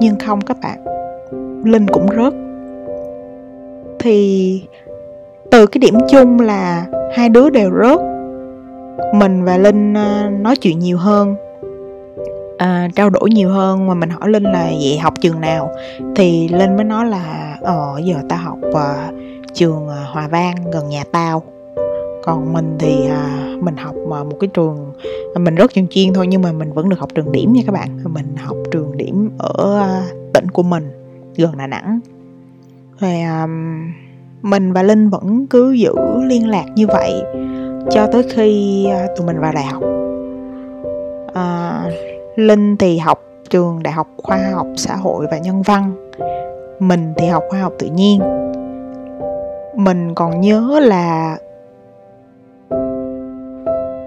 Nhưng 0.00 0.18
không 0.18 0.40
các 0.40 0.56
bạn, 0.62 0.84
Linh 1.64 1.86
cũng 1.86 2.06
rớt. 2.16 2.34
Thì 3.98 4.62
từ 5.50 5.66
cái 5.66 5.78
điểm 5.78 5.94
chung 6.10 6.40
là 6.40 6.86
hai 7.16 7.28
đứa 7.28 7.50
đều 7.50 7.70
rớt. 7.82 8.00
Mình 9.14 9.44
và 9.44 9.56
Linh 9.56 9.94
à, 9.96 10.30
nói 10.40 10.56
chuyện 10.56 10.78
nhiều 10.78 10.98
hơn 10.98 11.36
à, 12.60 12.88
trao 12.94 13.10
đổi 13.10 13.30
nhiều 13.30 13.48
hơn. 13.48 13.86
Mà 13.86 13.94
mình 13.94 14.10
hỏi 14.10 14.28
linh 14.28 14.42
là 14.42 14.70
vậy 14.80 14.98
học 14.98 15.14
trường 15.20 15.40
nào? 15.40 15.70
Thì 16.16 16.48
linh 16.48 16.76
mới 16.76 16.84
nói 16.84 17.06
là 17.06 17.56
ờ 17.60 18.00
giờ 18.04 18.16
ta 18.28 18.36
học 18.36 18.58
uh, 18.68 19.14
trường 19.54 19.86
uh, 19.86 19.92
hòa 20.12 20.28
vang 20.28 20.54
gần 20.72 20.88
nhà 20.88 21.04
tao. 21.12 21.42
Còn 22.24 22.52
mình 22.52 22.76
thì 22.78 22.94
uh, 23.06 23.62
mình 23.62 23.76
học 23.76 23.94
uh, 24.02 24.08
một 24.08 24.36
cái 24.40 24.48
trường 24.54 24.92
à, 25.34 25.38
mình 25.38 25.54
rất 25.54 25.72
chuyên 25.72 25.86
chuyên 25.90 26.12
thôi 26.12 26.26
nhưng 26.26 26.42
mà 26.42 26.52
mình 26.52 26.72
vẫn 26.72 26.88
được 26.88 26.98
học 26.98 27.08
trường 27.14 27.32
điểm 27.32 27.52
nha 27.52 27.62
các 27.66 27.72
bạn. 27.72 27.98
Mình 28.04 28.36
học 28.36 28.56
trường 28.70 28.96
điểm 28.96 29.30
ở 29.38 29.80
uh, 29.80 30.32
tỉnh 30.34 30.50
của 30.50 30.62
mình 30.62 30.90
gần 31.36 31.58
đà 31.58 31.66
nẵng. 31.66 32.00
Thì 33.00 33.22
um, 33.22 33.84
mình 34.42 34.72
và 34.72 34.82
linh 34.82 35.10
vẫn 35.10 35.46
cứ 35.46 35.72
giữ 35.72 35.94
liên 36.26 36.48
lạc 36.48 36.64
như 36.74 36.86
vậy 36.86 37.22
cho 37.90 38.06
tới 38.12 38.22
khi 38.34 38.86
uh, 38.88 39.16
tụi 39.16 39.26
mình 39.26 39.40
vào 39.40 39.52
đại 39.52 39.64
học. 39.64 39.82
Uh, 41.30 42.09
Linh 42.40 42.76
thì 42.76 42.98
học 42.98 43.22
trường 43.50 43.82
Đại 43.82 43.92
học 43.92 44.06
Khoa 44.16 44.50
học 44.54 44.66
Xã 44.76 44.96
hội 44.96 45.26
và 45.30 45.38
Nhân 45.38 45.62
văn. 45.62 46.10
Mình 46.78 47.12
thì 47.16 47.26
học 47.26 47.44
khoa 47.48 47.60
học 47.60 47.72
tự 47.78 47.86
nhiên. 47.86 48.20
Mình 49.74 50.14
còn 50.14 50.40
nhớ 50.40 50.80
là 50.82 51.36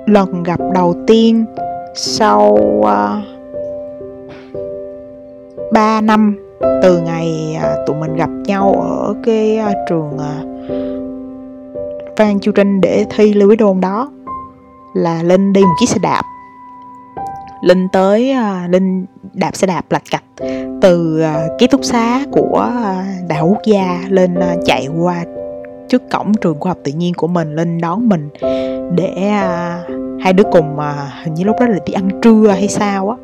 lần 0.05 0.43
gặp 0.43 0.59
đầu 0.73 0.95
tiên 1.07 1.45
sau 1.95 2.57
à, 2.85 3.21
uh, 4.51 4.63
3 5.73 6.01
năm 6.01 6.35
từ 6.81 6.99
ngày 6.99 7.57
uh, 7.57 7.87
tụi 7.87 7.95
mình 7.95 8.15
gặp 8.15 8.29
nhau 8.45 8.73
ở 8.73 9.15
cái 9.23 9.59
uh, 9.69 9.75
trường 9.89 10.11
uh, 10.15 10.21
Phan 12.17 12.39
Chu 12.39 12.51
Trinh 12.51 12.81
để 12.81 13.05
thi 13.09 13.33
Lưu 13.33 13.49
Ý 13.49 13.55
Đôn 13.55 13.81
đó 13.81 14.11
là 14.93 15.23
Linh 15.23 15.53
đi 15.53 15.61
một 15.61 15.73
chiếc 15.79 15.89
xe 15.89 15.97
đạp 16.01 16.21
linh 17.63 17.87
tới 17.87 18.31
à, 18.31 18.67
linh 18.69 19.05
đạp 19.33 19.55
xe 19.55 19.67
đạp 19.67 19.85
lạch 19.89 20.03
cạch 20.11 20.23
từ 20.81 21.21
à, 21.21 21.47
ký 21.59 21.67
túc 21.67 21.83
xá 21.83 22.25
của 22.31 22.71
à, 22.83 23.05
đại 23.27 23.39
học 23.39 23.49
quốc 23.51 23.61
gia 23.65 23.99
lên 24.09 24.35
chạy 24.65 24.87
qua 25.01 25.25
trước 25.89 26.01
cổng 26.11 26.33
trường 26.33 26.59
khoa 26.59 26.69
học 26.69 26.77
tự 26.83 26.91
nhiên 26.91 27.13
của 27.13 27.27
mình 27.27 27.55
lên 27.55 27.81
đón 27.81 28.09
mình 28.09 28.29
để 28.95 29.31
hai 30.23 30.33
đứa 30.33 30.43
cùng 30.51 30.75
uh, 30.75 30.83
hình 31.23 31.33
như 31.33 31.43
lúc 31.43 31.55
đó 31.59 31.67
là 31.67 31.79
đi 31.85 31.93
ăn 31.93 32.09
trưa 32.21 32.47
hay 32.47 32.67
sao 32.67 33.09
á. 33.09 33.17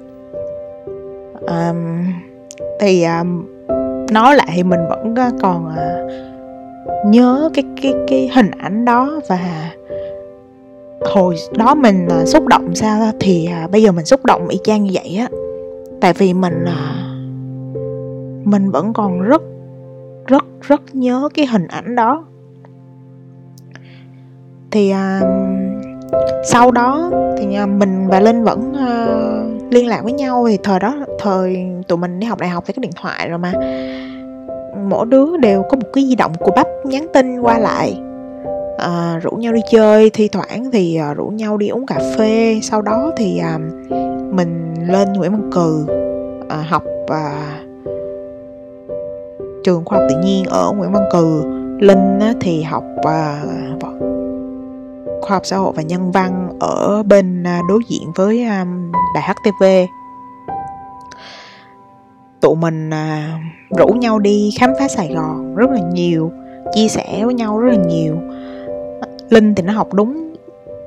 Um, 1.39 2.05
thì 2.79 3.03
um, 3.03 3.45
nói 4.11 4.35
lại 4.35 4.47
thì 4.55 4.63
mình 4.63 4.79
vẫn 4.89 5.15
còn 5.41 5.65
uh, 5.65 6.11
nhớ 7.05 7.49
cái 7.53 7.63
cái 7.81 7.93
cái 8.07 8.29
hình 8.33 8.51
ảnh 8.57 8.85
đó 8.85 9.19
và 9.27 9.71
hồi 11.05 11.35
đó 11.57 11.75
mình 11.75 12.07
à, 12.09 12.25
xúc 12.25 12.47
động 12.47 12.75
sao 12.75 13.11
thì 13.19 13.45
à, 13.45 13.67
bây 13.71 13.83
giờ 13.83 13.91
mình 13.91 14.05
xúc 14.05 14.25
động 14.25 14.47
y 14.47 14.59
chang 14.63 14.83
như 14.83 14.91
vậy 14.93 15.17
á. 15.19 15.27
Tại 16.01 16.13
vì 16.13 16.33
mình 16.33 16.65
à, 16.65 17.05
mình 18.43 18.71
vẫn 18.71 18.93
còn 18.93 19.21
rất 19.21 19.41
rất 20.27 20.45
rất 20.61 20.81
nhớ 20.93 21.29
cái 21.33 21.45
hình 21.45 21.67
ảnh 21.67 21.95
đó. 21.95 22.25
Thì 24.71 24.89
à, 24.89 25.21
sau 26.45 26.71
đó 26.71 27.11
thì 27.37 27.55
à, 27.55 27.65
mình 27.65 28.07
và 28.07 28.19
linh 28.19 28.43
vẫn 28.43 28.73
à, 28.73 29.07
liên 29.69 29.87
lạc 29.87 30.03
với 30.03 30.13
nhau. 30.13 30.45
Thì 30.49 30.57
thời 30.63 30.79
đó 30.79 30.95
thời 31.19 31.67
tụi 31.87 31.97
mình 31.97 32.19
đi 32.19 32.27
học 32.27 32.39
đại 32.39 32.49
học 32.49 32.63
thì 32.67 32.73
có 32.73 32.79
điện 32.79 32.91
thoại 33.01 33.29
rồi 33.29 33.37
mà. 33.37 33.53
Mỗi 34.89 35.05
đứa 35.05 35.37
đều 35.37 35.63
có 35.63 35.77
một 35.77 35.87
cái 35.93 36.05
di 36.07 36.15
động 36.15 36.31
của 36.39 36.51
bắp 36.55 36.67
nhắn 36.83 37.07
tin 37.13 37.39
qua 37.39 37.57
lại 37.57 38.01
à, 38.79 39.19
rủ 39.23 39.31
nhau 39.31 39.53
đi 39.53 39.61
chơi 39.71 40.09
thi 40.09 40.27
thoảng 40.27 40.71
thì 40.71 40.95
à, 40.95 41.13
rủ 41.13 41.27
nhau 41.27 41.57
đi 41.57 41.67
uống 41.67 41.85
cà 41.85 41.99
phê. 42.17 42.59
Sau 42.63 42.81
đó 42.81 43.11
thì 43.17 43.37
à, 43.37 43.59
mình 44.31 44.73
lên 44.87 45.13
nguyễn 45.13 45.31
văn 45.31 45.49
cừ 45.53 45.85
à, 46.49 46.65
học 46.69 46.83
à, 47.07 47.59
trường 49.63 49.85
khoa 49.85 49.99
học 49.99 50.07
tự 50.09 50.15
nhiên 50.23 50.45
ở 50.45 50.71
nguyễn 50.71 50.91
văn 50.91 51.03
cừ. 51.11 51.43
Linh 51.79 52.19
á, 52.19 52.33
thì 52.41 52.63
học 52.63 52.83
à, 53.03 53.43
khoa 55.21 55.35
học 55.35 55.45
xã 55.45 55.57
hội 55.57 55.73
và 55.75 55.81
nhân 55.81 56.11
văn 56.11 56.49
ở 56.59 57.03
bên 57.03 57.43
à, 57.43 57.61
đối 57.69 57.81
diện 57.87 58.11
với 58.15 58.43
à, 58.43 58.65
đài 59.15 59.23
htv 59.23 59.63
tụi 62.41 62.55
mình 62.55 62.89
à, 62.89 63.39
rủ 63.77 63.87
nhau 63.87 64.19
đi 64.19 64.51
khám 64.59 64.69
phá 64.79 64.87
sài 64.87 65.13
gòn 65.13 65.55
rất 65.55 65.69
là 65.69 65.79
nhiều 65.93 66.31
chia 66.73 66.87
sẻ 66.87 67.21
với 67.25 67.33
nhau 67.33 67.59
rất 67.59 67.69
là 67.69 67.83
nhiều 67.87 68.15
linh 69.29 69.55
thì 69.55 69.63
nó 69.63 69.73
học 69.73 69.93
đúng 69.93 70.33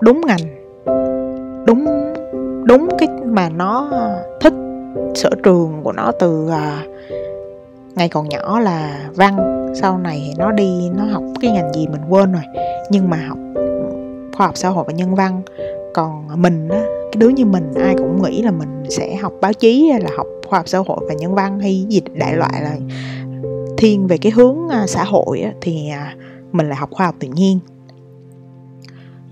đúng 0.01 0.21
ngành 0.27 0.65
đúng 1.67 1.87
đúng 2.65 2.89
cái 2.99 3.09
mà 3.25 3.49
nó 3.49 3.91
thích 4.41 4.55
sở 5.15 5.31
trường 5.43 5.81
của 5.83 5.93
nó 5.93 6.13
từ 6.19 6.49
à, 6.51 6.83
ngày 7.95 8.09
còn 8.09 8.29
nhỏ 8.29 8.61
là 8.61 9.09
văn. 9.15 9.59
Sau 9.75 9.99
này 9.99 10.35
nó 10.39 10.51
đi 10.51 10.91
nó 10.97 11.05
học 11.05 11.23
cái 11.41 11.51
ngành 11.51 11.73
gì 11.75 11.87
mình 11.87 12.01
quên 12.09 12.33
rồi. 12.33 12.43
Nhưng 12.91 13.11
mà 13.11 13.17
học 13.29 13.39
khoa 14.37 14.47
học 14.47 14.57
xã 14.57 14.69
hội 14.69 14.85
và 14.87 14.93
nhân 14.93 15.15
văn. 15.15 15.43
Còn 15.95 16.43
mình 16.43 16.69
á 16.69 16.83
cái 17.13 17.19
đứa 17.19 17.29
như 17.29 17.45
mình 17.45 17.75
ai 17.75 17.95
cũng 17.99 18.23
nghĩ 18.23 18.43
là 18.43 18.51
mình 18.51 18.85
sẽ 18.89 19.17
học 19.17 19.33
báo 19.41 19.53
chí 19.53 19.89
hay 19.89 20.01
là 20.01 20.11
học 20.17 20.27
khoa 20.47 20.59
học 20.59 20.69
xã 20.69 20.79
hội 20.79 20.99
và 21.09 21.15
nhân 21.15 21.35
văn 21.35 21.61
hay 21.61 21.87
gì 21.89 22.03
đại 22.13 22.37
loại 22.37 22.63
là 22.63 22.77
thiên 23.77 24.07
về 24.07 24.19
cái 24.19 24.33
hướng 24.33 24.69
à, 24.71 24.85
xã 24.87 25.05
hội 25.05 25.41
á, 25.41 25.53
thì 25.61 25.89
à, 25.91 26.17
mình 26.53 26.69
lại 26.69 26.77
học 26.77 26.91
khoa 26.91 27.07
học 27.07 27.15
tự 27.19 27.29
nhiên 27.35 27.59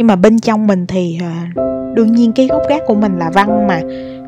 nhưng 0.00 0.07
mà 0.07 0.16
bên 0.16 0.38
trong 0.38 0.66
mình 0.66 0.87
thì 0.87 1.19
à, 1.23 1.52
đương 1.95 2.12
nhiên 2.12 2.33
cái 2.33 2.47
gốc 2.47 2.62
gác 2.69 2.83
của 2.87 2.95
mình 2.95 3.19
là 3.19 3.30
văn 3.35 3.66
mà. 3.66 3.80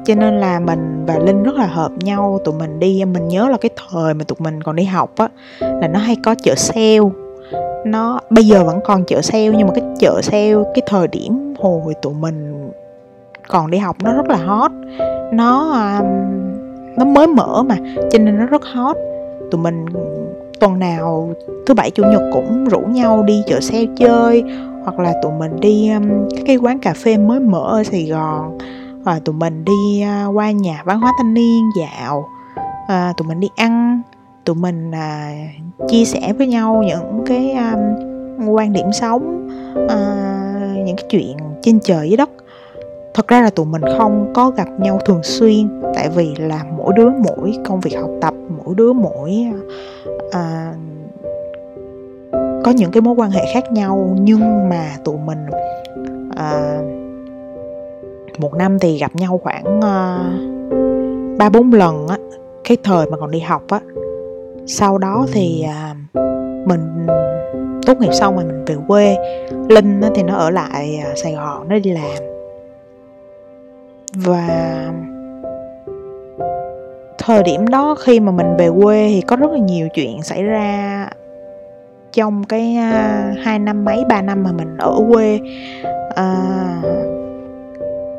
Cho 0.04 0.14
nên 0.14 0.40
là 0.40 0.60
mình 0.60 1.04
và 1.06 1.18
linh 1.18 1.42
rất 1.42 1.54
là 1.54 1.66
hợp 1.66 1.92
nhau. 2.00 2.38
Tụi 2.44 2.54
mình 2.54 2.80
đi 2.80 3.04
mình 3.04 3.28
nhớ 3.28 3.48
là 3.48 3.56
cái 3.60 3.70
thời 3.90 4.14
mà 4.14 4.24
tụi 4.24 4.36
mình 4.38 4.62
còn 4.62 4.76
đi 4.76 4.84
học 4.84 5.10
á 5.16 5.28
là 5.60 5.88
nó 5.88 5.98
hay 5.98 6.16
có 6.24 6.34
chợ 6.42 6.54
sale. 6.54 7.00
Nó 7.86 8.20
bây 8.30 8.44
giờ 8.44 8.64
vẫn 8.64 8.80
còn 8.84 9.04
chợ 9.04 9.22
sale 9.22 9.48
nhưng 9.48 9.66
mà 9.66 9.72
cái 9.74 9.84
chợ 9.98 10.20
sale 10.22 10.54
cái 10.74 10.82
thời 10.86 11.08
điểm 11.08 11.54
hồi 11.58 11.94
tụi 12.02 12.14
mình 12.14 12.70
còn 13.48 13.70
đi 13.70 13.78
học 13.78 13.96
nó 14.02 14.12
rất 14.12 14.28
là 14.28 14.36
hot. 14.36 14.70
Nó 15.32 15.72
um, 15.98 16.06
nó 16.96 17.04
mới 17.04 17.26
mở 17.26 17.62
mà 17.62 17.76
cho 18.10 18.18
nên 18.18 18.38
nó 18.38 18.46
rất 18.46 18.62
hot. 18.64 18.96
Tụi 19.50 19.60
mình 19.60 19.86
tuần 20.62 20.78
nào 20.78 21.34
thứ 21.66 21.74
bảy 21.74 21.90
chủ 21.90 22.02
nhật 22.02 22.22
cũng 22.32 22.64
rủ 22.64 22.80
nhau 22.80 23.22
đi 23.22 23.42
chợ 23.46 23.60
xe 23.60 23.84
chơi 23.96 24.44
hoặc 24.84 24.98
là 24.98 25.12
tụi 25.22 25.32
mình 25.32 25.60
đi 25.60 25.90
um, 25.90 26.28
cái 26.46 26.56
quán 26.56 26.78
cà 26.78 26.94
phê 26.94 27.16
mới 27.16 27.40
mở 27.40 27.76
ở 27.78 27.84
Sài 27.84 28.04
Gòn. 28.04 28.58
Và 29.04 29.20
tụi 29.24 29.34
mình 29.34 29.64
đi 29.64 30.04
uh, 30.04 30.36
qua 30.36 30.50
nhà 30.50 30.82
văn 30.84 31.00
hóa 31.00 31.12
thanh 31.18 31.34
niên 31.34 31.70
dạo 31.80 32.28
uh, 32.84 33.16
tụi 33.16 33.28
mình 33.28 33.40
đi 33.40 33.48
ăn 33.56 34.02
tụi 34.44 34.56
mình 34.56 34.90
uh, 34.90 35.88
chia 35.90 36.04
sẻ 36.04 36.32
với 36.38 36.46
nhau 36.46 36.82
những 36.86 37.24
cái 37.26 37.52
um, 37.52 38.48
quan 38.48 38.72
điểm 38.72 38.92
sống 38.92 39.48
uh, 39.84 40.86
những 40.86 40.96
cái 40.96 41.06
chuyện 41.10 41.36
trên 41.62 41.80
trời 41.80 42.08
dưới 42.08 42.16
đất. 42.16 42.30
Thật 43.14 43.28
ra 43.28 43.42
là 43.42 43.50
tụi 43.50 43.66
mình 43.66 43.82
không 43.98 44.32
có 44.34 44.50
gặp 44.50 44.68
nhau 44.80 44.98
thường 45.06 45.22
xuyên 45.22 45.80
tại 45.94 46.08
vì 46.08 46.34
là 46.38 46.64
mỗi 46.76 46.92
đứa 46.96 47.10
mỗi 47.10 47.54
công 47.64 47.80
việc 47.80 47.96
học 48.00 48.10
tập 48.20 48.34
mỗi 48.64 48.74
đứa 48.74 48.92
mỗi 48.92 49.46
uh, 50.36 50.76
có 52.64 52.70
những 52.70 52.90
cái 52.90 53.00
mối 53.00 53.14
quan 53.14 53.30
hệ 53.30 53.42
khác 53.54 53.72
nhau 53.72 54.16
nhưng 54.20 54.68
mà 54.68 54.96
tụi 55.04 55.16
mình 55.18 55.38
à, 56.36 56.78
một 58.38 58.54
năm 58.54 58.78
thì 58.78 58.98
gặp 58.98 59.16
nhau 59.16 59.40
khoảng 59.42 59.80
ba 61.38 61.46
uh, 61.46 61.52
bốn 61.52 61.72
lần 61.72 62.06
á 62.08 62.16
cái 62.64 62.76
thời 62.82 63.10
mà 63.10 63.16
còn 63.16 63.30
đi 63.30 63.40
học 63.40 63.62
á. 63.68 63.80
Sau 64.66 64.98
đó 64.98 65.26
thì 65.32 65.64
uh, 65.68 65.96
mình 66.68 67.06
tốt 67.86 67.94
nghiệp 68.00 68.12
xong 68.12 68.36
rồi 68.36 68.44
mình 68.44 68.64
về 68.64 68.76
quê. 68.88 69.16
Linh 69.68 70.00
á, 70.00 70.10
thì 70.14 70.22
nó 70.22 70.34
ở 70.34 70.50
lại 70.50 71.00
uh, 71.10 71.18
sài 71.18 71.32
gòn 71.32 71.68
nó 71.68 71.78
đi 71.78 71.90
làm. 71.90 72.22
Và 74.14 74.48
thời 77.24 77.42
điểm 77.42 77.68
đó 77.68 77.94
khi 78.00 78.20
mà 78.20 78.32
mình 78.32 78.56
về 78.58 78.70
quê 78.82 79.08
thì 79.08 79.20
có 79.20 79.36
rất 79.36 79.50
là 79.50 79.58
nhiều 79.58 79.88
chuyện 79.94 80.22
xảy 80.22 80.42
ra 80.42 81.08
trong 82.12 82.44
cái 82.44 82.76
uh, 82.78 83.38
hai 83.44 83.58
năm 83.58 83.84
mấy 83.84 84.04
ba 84.08 84.22
năm 84.22 84.42
mà 84.42 84.52
mình 84.52 84.76
ở 84.78 85.00
quê 85.12 85.40
uh, 86.10 86.84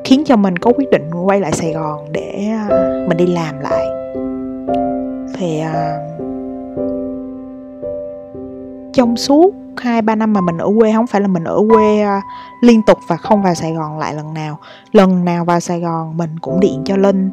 khiến 0.03 0.23
cho 0.25 0.35
mình 0.35 0.57
có 0.57 0.71
quyết 0.77 0.89
định 0.91 1.11
quay 1.25 1.39
lại 1.39 1.51
Sài 1.51 1.73
Gòn 1.73 2.05
để 2.11 2.49
uh, 2.65 2.71
mình 3.09 3.17
đi 3.17 3.27
làm 3.27 3.59
lại. 3.59 3.85
Thì 5.37 5.61
uh, 5.61 6.03
trong 8.93 9.15
suốt 9.17 9.53
hai 9.77 10.01
ba 10.01 10.15
năm 10.15 10.33
mà 10.33 10.41
mình 10.41 10.57
ở 10.57 10.69
quê 10.79 10.93
không 10.93 11.07
phải 11.07 11.21
là 11.21 11.27
mình 11.27 11.43
ở 11.43 11.59
quê 11.69 12.05
uh, 12.05 12.23
liên 12.61 12.81
tục 12.87 12.97
và 13.09 13.17
không 13.17 13.43
vào 13.43 13.53
Sài 13.53 13.73
Gòn 13.73 13.99
lại 13.99 14.13
lần 14.13 14.33
nào 14.33 14.57
lần 14.91 15.25
nào 15.25 15.45
vào 15.45 15.59
Sài 15.59 15.79
Gòn 15.79 16.17
mình 16.17 16.39
cũng 16.41 16.59
điện 16.59 16.81
cho 16.85 16.97
Linh 16.97 17.29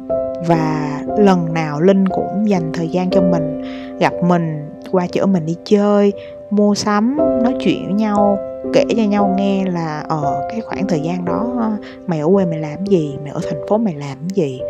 và 0.47 1.01
lần 1.17 1.53
nào 1.53 1.81
Linh 1.81 2.07
cũng 2.07 2.49
dành 2.49 2.71
thời 2.73 2.89
gian 2.89 3.09
cho 3.09 3.21
mình 3.21 3.61
gặp 3.99 4.13
mình 4.23 4.69
qua 4.91 5.07
chở 5.11 5.25
mình 5.25 5.45
đi 5.45 5.55
chơi 5.65 6.13
mua 6.49 6.75
sắm 6.75 7.17
nói 7.17 7.55
chuyện 7.59 7.85
với 7.85 7.93
nhau 7.93 8.37
kể 8.73 8.83
cho 8.97 9.03
nhau 9.03 9.35
nghe 9.37 9.65
là 9.65 9.99
ở 9.99 10.21
ờ, 10.21 10.47
cái 10.49 10.61
khoảng 10.61 10.87
thời 10.87 10.99
gian 10.99 11.25
đó 11.25 11.47
ờ, 11.59 11.71
mày 12.07 12.19
ở 12.19 12.27
quê 12.33 12.45
mày 12.45 12.59
làm 12.59 12.85
gì 12.85 13.17
mày 13.23 13.31
ở 13.31 13.39
thành 13.49 13.61
phố 13.69 13.77
mày 13.77 13.93
làm 13.93 14.17
gì 14.29 14.61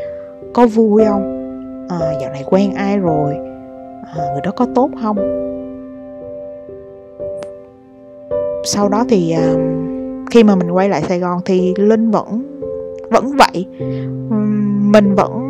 có 0.53 0.67
vui 0.67 1.05
không? 1.05 1.37
À, 1.89 2.13
dạo 2.21 2.31
này 2.31 2.43
quen 2.45 2.73
ai 2.73 2.97
rồi? 2.97 3.35
À, 4.17 4.23
người 4.31 4.41
đó 4.43 4.51
có 4.55 4.67
tốt 4.75 4.89
không? 5.01 5.17
Sau 8.65 8.89
đó 8.89 9.05
thì 9.09 9.31
à, 9.31 9.53
khi 10.31 10.43
mà 10.43 10.55
mình 10.55 10.71
quay 10.71 10.89
lại 10.89 11.01
Sài 11.01 11.19
Gòn 11.19 11.39
thì 11.45 11.73
Linh 11.77 12.11
vẫn 12.11 12.57
vẫn 13.11 13.31
vậy. 13.37 13.65
Mình 14.91 15.15
vẫn 15.15 15.40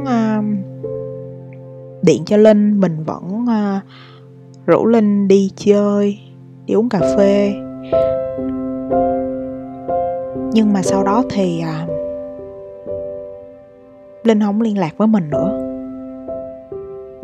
điện 2.01 2.24
cho 2.25 2.38
Linh 2.38 2.79
mình 2.79 3.03
vẫn 3.03 3.43
uh, 3.43 3.84
rủ 4.67 4.86
Linh 4.86 5.27
đi 5.27 5.51
chơi 5.55 6.20
đi 6.65 6.74
uống 6.74 6.89
cà 6.89 7.00
phê. 7.17 7.53
Nhưng 10.53 10.74
mà 10.74 10.81
sau 10.81 11.03
đó 11.03 11.24
thì 11.29 11.63
uh, 11.63 11.89
Linh 14.24 14.41
không 14.41 14.62
liên 14.62 14.77
lạc 14.77 14.98
với 14.98 15.08
mình 15.08 15.29
nữa. 15.29 15.67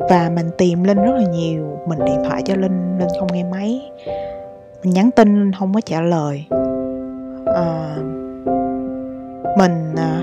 Và 0.09 0.31
mình 0.35 0.45
tìm 0.57 0.83
Linh 0.83 0.97
rất 0.97 1.13
là 1.15 1.23
nhiều 1.31 1.79
mình 1.87 1.99
điện 2.05 2.23
thoại 2.25 2.41
cho 2.45 2.55
Linh 2.55 2.99
Linh 2.99 3.07
không 3.19 3.27
nghe 3.33 3.43
máy. 3.43 3.91
Mình 4.83 4.93
nhắn 4.93 5.09
tin 5.11 5.39
Linh 5.39 5.51
không 5.59 5.73
có 5.73 5.81
trả 5.81 6.01
lời. 6.01 6.45
À, 7.45 7.97
mình 9.57 9.95
à, 9.95 10.21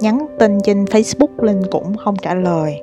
nhắn 0.00 0.26
tin 0.38 0.58
trên 0.64 0.84
Facebook 0.84 1.42
Linh 1.44 1.60
cũng 1.70 1.96
không 1.96 2.16
trả 2.16 2.34
lời. 2.34 2.80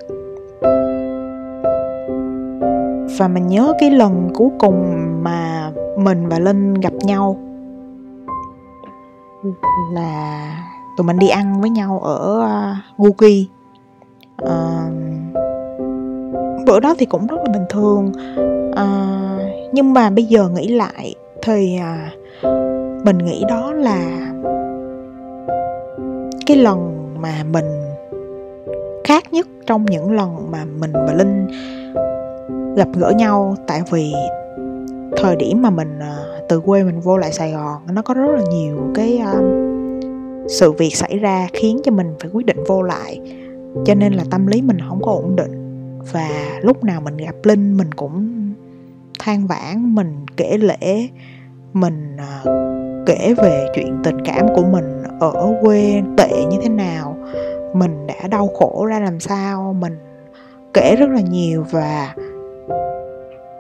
Và 3.22 3.28
mình 3.28 3.48
nhớ 3.48 3.74
cái 3.80 3.92
lần 3.92 4.30
cuối 4.34 4.50
cùng 4.60 5.08
mà 5.24 5.72
mình 5.98 6.30
và 6.30 6.40
Linh 6.40 6.74
gặp 6.74 6.94
nhau 6.94 7.38
là 9.94 10.42
tụi 10.98 11.08
mình 11.08 11.20
đi 11.20 11.30
ăn 11.30 11.62
với 11.62 11.70
nhau 11.70 12.00
ở 12.04 12.40
uh, 12.40 12.98
Gugi 12.98 13.48
bữa 16.66 16.80
đó 16.80 16.96
thì 17.00 17.06
cũng 17.06 17.28
rất 17.28 17.38
là 17.46 17.54
bình 17.54 17.66
thường. 17.70 18.12
À, 18.76 18.88
nhưng 19.72 19.94
mà 19.94 20.10
bây 20.10 20.26
giờ 20.26 20.50
nghĩ 20.50 20.68
lại 20.68 21.16
thì 21.42 21.78
à, 21.78 22.12
mình 23.04 23.18
nghĩ 23.18 23.44
đó 23.50 23.74
là 23.74 24.30
cái 26.46 26.58
lần 26.58 27.08
mà 27.22 27.44
mình 27.52 27.66
khác 29.04 29.34
nhất 29.34 29.48
trong 29.66 29.86
những 29.86 30.12
lần 30.12 30.52
mà 30.52 30.66
mình 30.80 30.92
và 30.94 31.14
linh 31.14 31.48
gặp 32.76 32.88
gỡ 32.96 33.12
nhau. 33.18 33.56
Tại 33.68 33.82
vì 33.92 34.14
thời 35.18 35.36
điểm 35.36 35.62
mà 35.62 35.70
mình 35.70 36.00
à, 36.00 36.18
từ 36.50 36.60
quê 36.60 36.84
mình 36.84 37.00
vô 37.00 37.18
lại 37.18 37.32
sài 37.32 37.52
gòn 37.52 37.82
nó 37.94 38.02
có 38.02 38.14
rất 38.14 38.32
là 38.36 38.42
nhiều 38.52 38.78
cái 38.96 39.20
um, 39.20 40.00
sự 40.48 40.72
việc 40.72 40.96
xảy 40.96 41.18
ra 41.18 41.48
khiến 41.54 41.82
cho 41.84 41.92
mình 41.92 42.16
phải 42.20 42.30
quyết 42.34 42.46
định 42.46 42.64
vô 42.68 42.82
lại. 42.82 43.20
Cho 43.86 43.96
nên 43.96 44.14
là 44.14 44.24
tâm 44.32 44.48
lý 44.48 44.62
mình 44.62 44.78
không 44.90 45.02
có 45.02 45.12
ổn 45.12 45.36
định. 45.36 45.52
Và 46.12 46.30
lúc 46.62 46.84
nào 46.84 47.02
mình 47.02 47.18
gặp 47.18 47.36
linh 47.44 47.78
mình 47.78 47.92
cũng 47.92 48.28
than 49.20 49.48
vãn 49.48 49.96
mình 49.96 50.26
kể 50.38 50.58
lễ 50.58 51.08
mình 51.74 52.18
uh, 52.18 52.48
kể 53.06 53.34
về 53.38 53.68
chuyện 53.76 53.98
tình 54.04 54.26
cảm 54.26 54.48
của 54.56 54.64
mình 54.64 55.04
ở 55.20 55.54
quê 55.62 56.02
tệ 56.18 56.46
như 56.50 56.58
thế 56.64 56.70
nào 56.70 57.18
mình 57.74 58.08
đã 58.08 58.28
đau 58.28 58.48
khổ 58.48 58.86
ra 58.86 59.00
làm 59.00 59.20
sao 59.20 59.76
mình 59.80 59.98
kể 60.74 60.96
rất 60.96 61.10
là 61.10 61.22
nhiều. 61.22 61.66
Và 61.72 62.16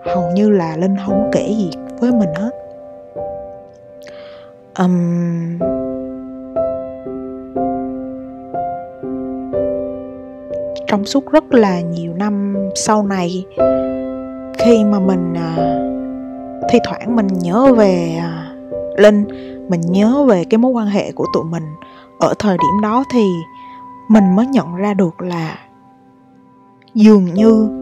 hầu 0.06 0.32
như 0.36 0.50
là 0.50 0.78
linh 0.78 0.96
không 1.06 1.30
kể 1.32 1.56
gì 1.58 1.72
với 2.00 2.12
mình 2.12 2.30
hết. 2.36 2.52
Um, 4.80 5.60
trong 10.88 11.06
suốt 11.06 11.32
rất 11.32 11.54
là 11.54 11.82
nhiều 11.82 12.14
năm 12.14 12.56
sau 12.76 13.04
này 13.04 13.46
khi 14.58 14.84
mà 14.84 15.00
mình 15.00 15.34
uh, 15.34 16.70
thi 16.70 16.80
thoảng 16.86 17.16
mình 17.16 17.28
nhớ 17.28 17.74
về 17.74 18.20
uh, 18.20 19.00
linh 19.00 19.26
mình 19.70 19.82
nhớ 19.82 20.24
về 20.28 20.44
cái 20.50 20.58
mối 20.58 20.72
quan 20.72 20.88
hệ 20.88 21.12
của 21.12 21.26
tụi 21.34 21.44
mình 21.44 21.64
ở 22.20 22.34
thời 22.40 22.58
điểm 22.58 22.82
đó 22.84 23.04
thì 23.14 23.24
mình 24.08 24.36
mới 24.36 24.48
nhận 24.48 24.76
ra 24.76 24.94
được 24.94 25.22
là 25.22 25.60
dường 26.94 27.26
như 27.26 27.81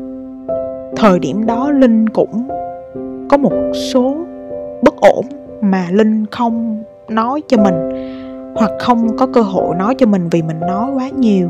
thời 0.95 1.19
điểm 1.19 1.45
đó 1.45 1.71
linh 1.71 2.09
cũng 2.09 2.47
có 3.29 3.37
một 3.37 3.71
số 3.93 4.15
bất 4.83 4.95
ổn 5.01 5.25
mà 5.61 5.87
linh 5.91 6.25
không 6.31 6.83
nói 7.09 7.41
cho 7.47 7.57
mình 7.57 7.89
hoặc 8.55 8.71
không 8.79 9.17
có 9.17 9.27
cơ 9.33 9.41
hội 9.41 9.75
nói 9.75 9.95
cho 9.95 10.05
mình 10.05 10.29
vì 10.31 10.41
mình 10.41 10.59
nói 10.59 10.91
quá 10.95 11.09
nhiều. 11.17 11.49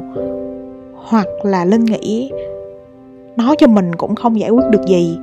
Hoặc 0.95 1.27
là 1.43 1.65
linh 1.65 1.85
nghĩ 1.85 2.31
nói 3.35 3.55
cho 3.59 3.67
mình 3.67 3.95
cũng 3.95 4.15
không 4.15 4.39
giải 4.39 4.49
quyết 4.49 4.63
được 4.71 4.85
gì. 4.87 5.17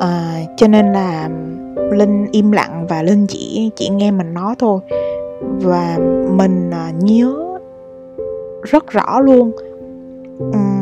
À, 0.00 0.40
cho 0.56 0.68
nên 0.68 0.92
là 0.92 1.30
linh 1.92 2.26
im 2.32 2.52
lặng 2.52 2.86
và 2.88 3.02
linh 3.02 3.26
chỉ 3.26 3.70
chỉ 3.76 3.88
nghe 3.88 4.10
mình 4.10 4.34
nói 4.34 4.54
thôi. 4.58 4.80
Và 5.40 5.98
mình 6.30 6.70
à, 6.70 6.92
nhớ 7.00 7.34
rất 8.62 8.86
rõ 8.86 9.20
luôn 9.20 9.50
uhm, 10.44 10.79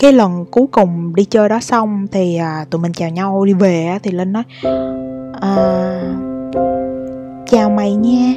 cái 0.00 0.12
lần 0.12 0.44
cuối 0.50 0.66
cùng 0.72 1.14
đi 1.14 1.24
chơi 1.24 1.48
đó 1.48 1.60
xong 1.60 2.06
thì 2.12 2.36
à, 2.36 2.64
tụi 2.70 2.80
mình 2.80 2.92
chào 2.92 3.10
nhau 3.10 3.44
đi 3.44 3.52
về 3.52 3.98
thì 4.02 4.10
linh 4.10 4.32
nói 4.32 4.42
à, 5.40 6.00
chào 7.46 7.70
mày 7.70 7.94
nha. 7.94 8.34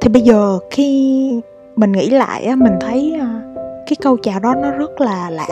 Thì 0.00 0.08
bây 0.08 0.22
giờ 0.22 0.58
khi 0.70 1.40
mình 1.76 1.92
nghĩ 1.92 2.10
lại 2.10 2.44
á 2.44 2.56
mình 2.56 2.72
thấy 2.80 3.16
à, 3.20 3.40
cái 3.86 3.96
câu 4.02 4.16
chào 4.16 4.40
đó 4.40 4.54
nó 4.54 4.70
rất 4.70 5.00
là 5.00 5.30
lạ. 5.30 5.48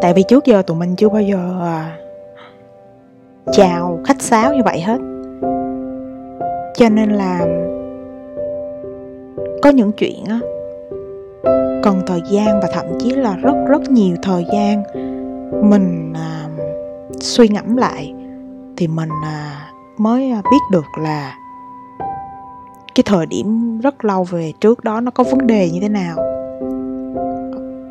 Tại 0.00 0.14
vì 0.14 0.22
trước 0.28 0.44
giờ 0.44 0.62
tụi 0.62 0.76
mình 0.76 0.96
chưa 0.96 1.08
bao 1.08 1.22
giờ 1.22 1.58
à, 1.60 1.98
chào 3.52 4.00
khách 4.04 4.22
sáo 4.22 4.54
như 4.54 4.60
vậy 4.64 4.80
hết. 4.80 4.98
Cho 6.76 6.88
nên 6.88 7.10
là 7.10 7.46
có 9.62 9.70
những 9.70 9.92
chuyện 9.92 10.24
á 10.28 10.40
cần 11.82 12.02
thời 12.06 12.22
gian 12.30 12.60
và 12.62 12.68
thậm 12.74 12.86
chí 12.98 13.10
là 13.10 13.36
rất 13.36 13.54
rất 13.68 13.90
nhiều 13.90 14.16
thời 14.22 14.46
gian 14.52 14.82
mình 15.70 16.12
à, 16.14 16.48
suy 17.20 17.48
ngẫm 17.48 17.76
lại 17.76 18.14
thì 18.76 18.88
mình 18.88 19.08
à, 19.24 19.70
mới 19.98 20.30
à, 20.30 20.42
biết 20.50 20.60
được 20.70 20.84
là 20.98 21.36
cái 22.94 23.02
thời 23.06 23.26
điểm 23.26 23.78
rất 23.80 24.04
lâu 24.04 24.24
về 24.24 24.52
trước 24.60 24.84
đó 24.84 25.00
nó 25.00 25.10
có 25.10 25.24
vấn 25.24 25.46
đề 25.46 25.70
như 25.70 25.80
thế 25.80 25.88
nào. 25.88 26.16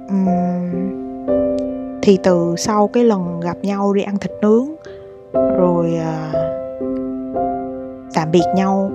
Uhm, 0.06 0.92
thì 2.02 2.18
từ 2.24 2.56
sau 2.58 2.88
cái 2.88 3.04
lần 3.04 3.40
gặp 3.40 3.58
nhau 3.62 3.94
đi 3.94 4.02
ăn 4.02 4.18
thịt 4.18 4.32
nướng 4.42 4.68
rồi 5.34 5.96
à, 5.96 6.32
tạm 8.14 8.32
biệt 8.32 8.46
nhau 8.56 8.92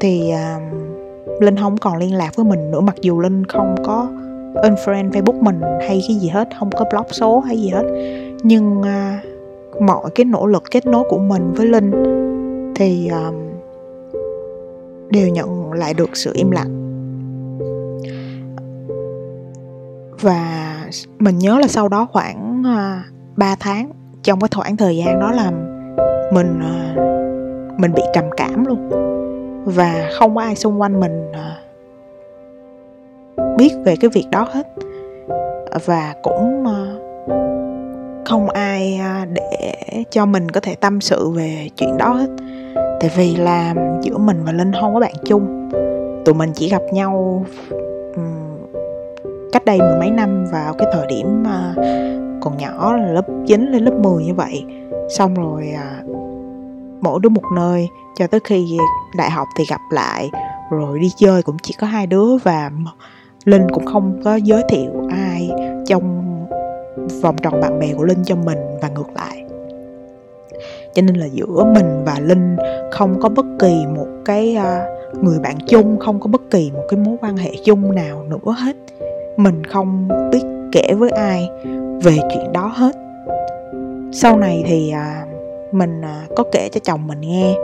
thì 0.00 0.30
à, 0.30 0.60
linh 1.40 1.56
không 1.56 1.76
còn 1.76 1.96
liên 1.96 2.14
lạc 2.14 2.36
với 2.36 2.44
mình 2.44 2.70
nữa 2.70 2.80
mặc 2.80 2.96
dù 3.00 3.20
linh 3.20 3.46
không 3.46 3.74
có 3.84 4.08
unfriend 4.54 5.10
facebook 5.10 5.42
mình 5.42 5.60
hay 5.60 6.02
cái 6.08 6.16
gì 6.16 6.28
hết 6.28 6.48
không 6.58 6.70
có 6.70 6.84
block 6.90 7.14
số 7.14 7.40
hay 7.40 7.56
gì 7.56 7.68
hết. 7.68 7.84
Nhưng 8.42 8.82
à, 8.82 9.22
mọi 9.80 10.10
cái 10.14 10.24
nỗ 10.24 10.46
lực 10.46 10.62
kết 10.70 10.86
nối 10.86 11.04
của 11.08 11.18
mình 11.18 11.52
với 11.52 11.66
linh 11.66 11.92
thì 12.74 13.08
à, 13.08 13.30
đều 15.10 15.28
nhận 15.28 15.72
lại 15.72 15.94
được 15.94 16.16
sự 16.16 16.32
im 16.34 16.50
lặng. 16.50 16.76
Và 20.20 20.70
mình 21.18 21.38
nhớ 21.38 21.58
là 21.58 21.66
sau 21.68 21.88
đó 21.88 22.08
khoảng 22.12 22.62
à, 22.66 23.04
3 23.36 23.56
tháng 23.60 23.90
trong 24.22 24.40
cái 24.40 24.48
khoảng 24.54 24.76
thời 24.76 24.96
gian 24.96 25.20
đó 25.20 25.30
là 25.30 25.50
mình 26.32 26.60
à, 26.62 26.94
mình 27.78 27.92
bị 27.94 28.02
trầm 28.14 28.24
cảm 28.36 28.64
luôn 28.66 28.90
và 29.64 30.10
không 30.12 30.34
có 30.34 30.42
ai 30.42 30.56
xung 30.56 30.80
quanh 30.80 31.00
mình 31.00 31.32
à, 31.32 31.58
biết 33.58 33.70
về 33.84 33.96
cái 34.00 34.10
việc 34.14 34.26
đó 34.30 34.48
hết. 34.52 34.66
Và 35.84 36.14
cũng 36.22 36.66
à, 36.66 36.94
không 38.24 38.50
ai 38.50 38.98
à, 39.00 39.26
để 39.32 40.04
cho 40.10 40.26
mình 40.26 40.50
có 40.50 40.60
thể 40.60 40.74
tâm 40.74 41.00
sự 41.00 41.30
về 41.30 41.68
chuyện 41.76 41.96
đó 41.96 42.12
hết. 42.12 42.30
Tại 42.74 43.10
vì 43.16 43.36
là 43.36 43.74
giữa 44.02 44.18
mình 44.18 44.42
và 44.46 44.52
linh 44.52 44.72
không 44.80 44.94
có 44.94 45.00
bạn 45.00 45.14
chung. 45.26 45.70
Tụi 46.24 46.34
mình 46.34 46.50
chỉ 46.54 46.68
gặp 46.68 46.82
nhau 46.92 47.44
cách 49.52 49.64
đây 49.64 49.78
mười 49.78 49.98
mấy 49.98 50.10
năm 50.10 50.46
vào 50.52 50.74
cái 50.78 50.88
thời 50.92 51.06
điểm 51.06 51.44
còn 52.40 52.56
nhỏ 52.58 52.96
là 52.96 53.12
lớp 53.12 53.24
9 53.46 53.66
lên 53.66 53.84
lớp 53.84 53.94
10 54.02 54.24
như 54.24 54.34
vậy. 54.34 54.64
Xong 55.08 55.34
rồi 55.34 55.72
mỗi 57.00 57.20
đứa 57.22 57.28
một 57.28 57.44
nơi 57.56 57.88
cho 58.16 58.26
tới 58.26 58.40
khi 58.44 58.78
đại 59.16 59.30
học 59.30 59.48
thì 59.58 59.64
gặp 59.70 59.80
lại. 59.90 60.30
Rồi 60.70 60.98
đi 60.98 61.10
chơi 61.16 61.42
cũng 61.42 61.56
chỉ 61.62 61.74
có 61.80 61.86
hai 61.86 62.06
đứa 62.06 62.36
và 62.36 62.70
linh 63.44 63.66
cũng 63.72 63.86
không 63.86 64.20
có 64.24 64.36
giới 64.36 64.62
thiệu 64.68 64.90
ai 65.10 65.50
trong 65.86 66.26
vòng 67.22 67.36
tròn 67.36 67.60
bạn 67.60 67.78
bè 67.78 67.94
của 67.96 68.04
linh 68.04 68.24
cho 68.24 68.36
mình 68.36 68.58
và 68.82 68.88
ngược 68.88 69.10
lại. 69.14 69.44
Cho 70.94 71.02
nên 71.02 71.16
là 71.16 71.26
giữa 71.26 71.64
mình 71.74 72.04
và 72.04 72.18
linh 72.20 72.56
không 72.92 73.20
có 73.20 73.28
bất 73.28 73.46
kỳ 73.58 73.86
một 73.96 74.06
cái 74.24 74.56
uh, 74.58 75.24
người 75.24 75.38
bạn 75.38 75.56
chung 75.66 75.98
không 75.98 76.20
có 76.20 76.28
bất 76.28 76.42
kỳ 76.50 76.70
một 76.74 76.82
cái 76.88 77.00
mối 77.00 77.16
quan 77.20 77.36
hệ 77.36 77.50
chung 77.64 77.94
nào 77.94 78.22
nữa 78.22 78.54
hết. 78.58 78.76
Mình 79.36 79.64
không 79.64 80.08
biết 80.32 80.42
kể 80.72 80.94
với 80.98 81.10
ai 81.10 81.48
về 82.02 82.18
chuyện 82.34 82.52
đó 82.52 82.72
hết. 82.74 82.96
Sau 84.12 84.38
này 84.38 84.64
thì 84.66 84.92
uh, 84.94 85.29
mình 85.72 86.00
à, 86.04 86.26
có 86.36 86.44
kể 86.52 86.68
cho 86.72 86.80
chồng 86.84 87.06
mình 87.06 87.20
nghe. 87.20 87.54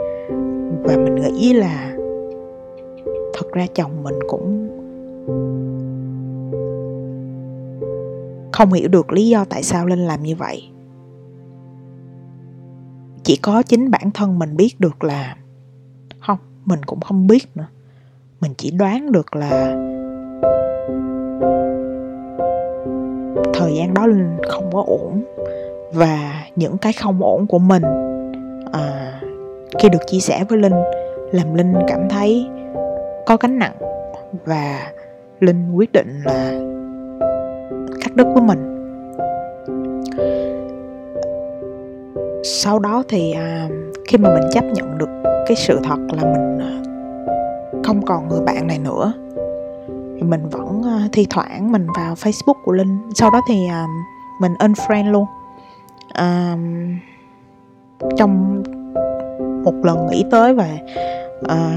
Và 0.83 0.97
mình 0.97 1.15
nghĩ 1.15 1.53
là 1.53 1.93
thật 3.33 3.51
ra 3.53 3.65
chồng 3.73 4.03
mình 4.03 4.15
cũng 4.27 4.67
không 8.51 8.73
hiểu 8.73 8.87
được 8.87 9.11
lý 9.11 9.29
do 9.29 9.45
tại 9.49 9.63
sao 9.63 9.85
linh 9.85 10.07
làm 10.07 10.23
như 10.23 10.35
vậy. 10.35 10.69
Chỉ 13.23 13.35
có 13.35 13.63
chính 13.63 13.91
bản 13.91 14.11
thân 14.13 14.39
mình 14.39 14.57
biết 14.57 14.79
được 14.79 15.03
là, 15.03 15.37
không, 16.19 16.37
mình 16.65 16.79
cũng 16.85 16.99
không 16.99 17.27
biết 17.27 17.43
nữa. 17.55 17.67
Mình 18.41 18.51
chỉ 18.57 18.71
đoán 18.71 19.11
được 19.11 19.35
là 19.35 19.75
thời 23.53 23.75
gian 23.75 23.93
đó 23.93 24.07
linh 24.07 24.37
không 24.49 24.69
có 24.73 24.83
ổn 24.87 25.23
và 25.93 26.43
những 26.55 26.77
cái 26.77 26.93
không 26.93 27.23
ổn 27.23 27.47
của 27.47 27.59
mình. 27.59 27.83
À, 28.71 29.19
khi 29.79 29.89
được 29.89 30.07
chia 30.07 30.19
sẻ 30.19 30.43
với 30.49 30.59
linh 30.59 30.83
làm 31.31 31.53
linh 31.53 31.73
cảm 31.87 32.09
thấy 32.09 32.47
có 33.25 33.37
gánh 33.37 33.59
nặng 33.59 33.75
và 34.45 34.91
linh 35.39 35.71
quyết 35.75 35.91
định 35.91 36.21
là 36.25 36.51
cắt 38.01 38.15
đứt 38.15 38.27
với 38.33 38.41
mình. 38.41 38.73
Sau 42.43 42.79
đó 42.79 43.03
thì 43.09 43.31
à, 43.31 43.69
khi 44.07 44.17
mà 44.17 44.33
mình 44.33 44.49
chấp 44.51 44.63
nhận 44.63 44.97
được 44.97 45.09
cái 45.47 45.55
sự 45.55 45.79
thật 45.83 45.97
là 46.11 46.23
mình 46.23 46.59
à, 46.59 46.71
không 47.83 48.05
còn 48.05 48.27
người 48.27 48.41
bạn 48.41 48.67
này 48.67 48.79
nữa 48.79 49.13
thì 50.15 50.23
mình 50.23 50.49
vẫn 50.49 50.81
à, 50.85 51.07
thi 51.11 51.27
thoảng 51.29 51.71
mình 51.71 51.87
vào 51.95 52.13
facebook 52.13 52.63
của 52.65 52.71
linh. 52.71 53.09
Sau 53.15 53.29
đó 53.31 53.41
thì 53.49 53.67
à, 53.69 53.85
mình 54.41 54.53
unfriend 54.53 55.11
luôn 55.11 55.25
uh, 56.21 56.59
trong 58.17 58.63
một 59.63 59.85
lần 59.85 60.07
nghĩ 60.07 60.25
tới 60.31 60.53
và 60.53 60.77
uh, 61.39 61.47
ờ, 61.47 61.71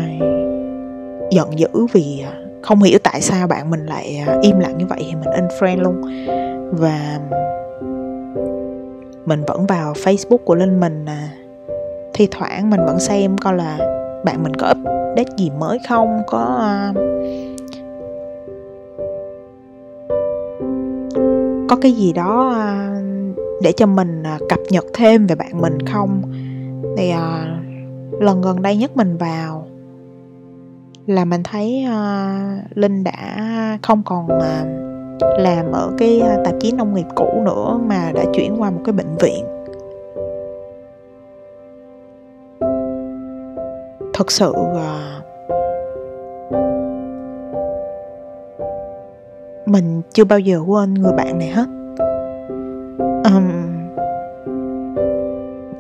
giận 1.31 1.59
dữ 1.59 1.68
vì 1.92 2.22
ờ, 2.26 2.33
không 2.62 2.83
hiểu 2.83 2.98
tại 3.03 3.20
sao 3.20 3.46
bạn 3.46 3.70
mình 3.70 3.87
lại 3.87 4.24
ờ, 4.26 4.38
im 4.42 4.59
lặng 4.59 4.79
như 4.79 4.87
vậy 4.87 4.98
thì 5.07 5.14
mình 5.14 5.29
unfriend 5.29 5.83
luôn. 5.83 6.03
Và 6.72 7.18
mình 9.26 9.44
vẫn 9.46 9.66
vào 9.66 9.92
facebook 9.92 10.38
của 10.44 10.55
linh 10.55 10.81
mình 10.81 11.07
à, 11.07 11.29
thi 12.14 12.29
thoảng 12.31 12.70
mình 12.70 12.81
vẫn 12.87 12.98
xem 12.98 13.38
coi 13.38 13.55
là 13.55 13.79
bạn 14.24 14.42
mình 14.42 14.55
có 14.55 14.70
update 14.70 15.37
gì 15.37 15.50
mới 15.50 15.79
không 15.88 16.22
có 16.26 16.72
uh, 16.90 16.96
có 21.68 21.76
cái 21.83 21.92
gì 21.92 22.12
đó 22.12 22.48
uh, 22.48 22.99
để 23.62 23.72
cho 23.72 23.86
mình 23.86 24.22
à, 24.22 24.38
cập 24.48 24.60
nhật 24.70 24.84
thêm 24.94 25.26
về 25.26 25.34
bạn 25.34 25.60
mình 25.60 25.78
không? 25.86 26.22
Thì 26.96 27.12
uh, 27.12 28.22
lần 28.22 28.42
gần 28.42 28.62
đây 28.62 28.76
nhất 28.76 28.96
mình 28.96 29.16
vào 29.16 29.66
là 31.06 31.24
mình 31.24 31.42
thấy 31.42 31.86
uh, 31.88 32.76
linh 32.76 33.04
đã 33.04 33.38
không 33.82 34.02
còn 34.04 34.26
uh, 34.26 34.40
làm 35.38 35.72
ở 35.72 35.92
cái 35.98 36.22
tạp 36.44 36.54
chí 36.60 36.72
nông 36.72 36.94
nghiệp 36.94 37.06
cũ 37.14 37.42
nữa 37.44 37.80
mà 37.86 38.12
đã 38.14 38.24
chuyển 38.34 38.60
qua 38.60 38.70
một 38.70 38.80
cái 38.84 38.92
bệnh 38.92 39.16
viện. 39.20 39.44
Thật 44.14 44.30
sự 44.30 44.50
uh, 44.50 44.80
mình 49.66 50.02
chưa 50.12 50.24
bao 50.24 50.38
giờ 50.38 50.60
quên 50.66 50.94
người 50.94 51.12
bạn 51.12 51.38
này 51.38 51.48
hết 51.48 51.66
um, 53.24 53.50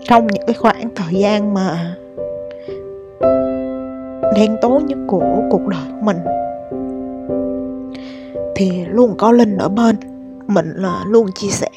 trong 0.04 0.26
những 0.26 0.46
cái 0.46 0.54
khoảng 0.54 0.88
thời 0.94 1.14
gian 1.14 1.54
mà 1.54 1.96
đen 4.36 4.56
tối 4.62 4.82
nhất 4.82 4.98
của 5.06 5.42
cuộc 5.50 5.66
đời 5.68 5.80
của 5.90 6.02
mình 6.02 6.16
thì 8.56 8.84
luôn 8.84 9.14
có 9.18 9.32
linh 9.32 9.56
ở 9.56 9.68
bên. 9.68 9.96
Mình 10.46 10.72
là 10.76 11.04
luôn 11.06 11.26
chia 11.34 11.48
sẻ 11.48 11.68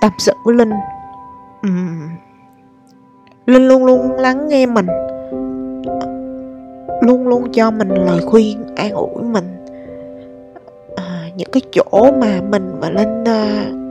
tâm 0.00 0.12
sự 0.18 0.32
với 0.44 0.54
linh. 0.54 0.70
Um, 1.62 2.08
linh 3.46 3.68
luôn 3.68 3.84
luôn 3.84 4.12
lắng 4.12 4.48
nghe 4.48 4.66
mình. 4.66 4.86
Luôn 7.02 7.28
luôn 7.28 7.52
cho 7.52 7.70
mình 7.70 7.88
lời 7.88 8.20
khuyên 8.26 8.62
an 8.76 8.90
ủi 8.90 9.22
mình. 9.22 9.64
À, 10.96 11.28
những 11.36 11.50
cái 11.52 11.62
chỗ 11.72 12.12
mà 12.20 12.40
mình 12.50 12.76
và 12.80 12.90
linh 12.90 13.22
uh, 13.22 13.83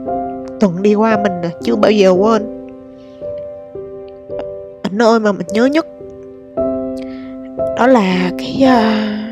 từng 0.60 0.82
đi 0.82 0.94
qua 0.94 1.16
mình 1.22 1.32
là 1.42 1.50
chưa 1.62 1.76
bao 1.76 1.90
giờ 1.90 2.10
quên. 2.10 2.68
Ở 4.82 4.90
nơi 4.90 5.20
mà 5.20 5.32
mình 5.32 5.46
nhớ 5.52 5.66
nhất 5.66 5.86
đó 7.76 7.86
là 7.86 8.30
cái 8.38 8.62
uh, 8.62 9.24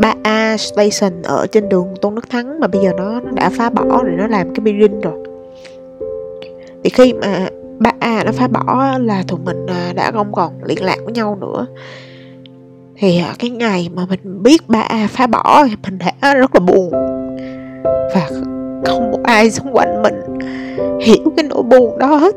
ba 0.00 0.14
A 0.22 0.56
Station 0.56 1.22
ở 1.22 1.46
trên 1.46 1.68
đường 1.68 1.94
Tôn 2.00 2.14
Đức 2.14 2.30
Thắng 2.30 2.60
mà 2.60 2.66
bây 2.66 2.82
giờ 2.82 2.90
nó, 2.96 3.20
nó 3.20 3.30
đã 3.30 3.50
phá 3.50 3.70
bỏ 3.70 3.84
rồi 3.84 4.14
nó 4.18 4.26
làm 4.26 4.54
cái 4.54 4.60
building 4.64 5.00
rồi. 5.00 5.26
Thì 6.84 6.90
khi 6.90 7.12
mà 7.12 7.48
ba 7.78 7.92
A 7.98 8.24
nó 8.24 8.32
phá 8.32 8.48
bỏ 8.48 8.98
là 9.00 9.22
tụi 9.28 9.38
mình 9.44 9.64
uh, 9.64 9.94
đã 9.94 10.10
không 10.10 10.32
còn 10.32 10.52
liên 10.64 10.84
lạc 10.84 10.96
với 11.04 11.12
nhau 11.12 11.38
nữa. 11.40 11.66
Thì 12.96 13.22
uh, 13.30 13.38
cái 13.38 13.50
ngày 13.50 13.90
mà 13.94 14.06
mình 14.08 14.42
biết 14.42 14.68
ba 14.68 14.80
A 14.80 15.08
phá 15.10 15.26
bỏ 15.26 15.64
thì 15.70 15.76
mình 15.82 15.98
đã 15.98 16.34
rất 16.34 16.54
là 16.54 16.60
buồn. 16.60 16.90
Và 18.14 18.28
không 18.84 19.10
một 19.10 19.20
ai 19.22 19.50
xung 19.50 19.72
quanh 19.72 20.02
mình 20.02 20.38
hiểu 21.00 21.32
cái 21.36 21.46
nỗi 21.48 21.62
buồn 21.62 21.98
đó 21.98 22.06
hết. 22.06 22.34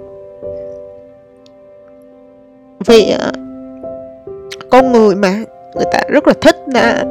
Vì 2.86 3.16
à, 3.20 3.32
con 4.70 4.92
người 4.92 5.16
mà 5.16 5.34
người 5.76 5.86
ta 5.92 6.00
rất 6.10 6.28
là 6.28 6.34
thích 6.42 6.56
là 6.74 7.04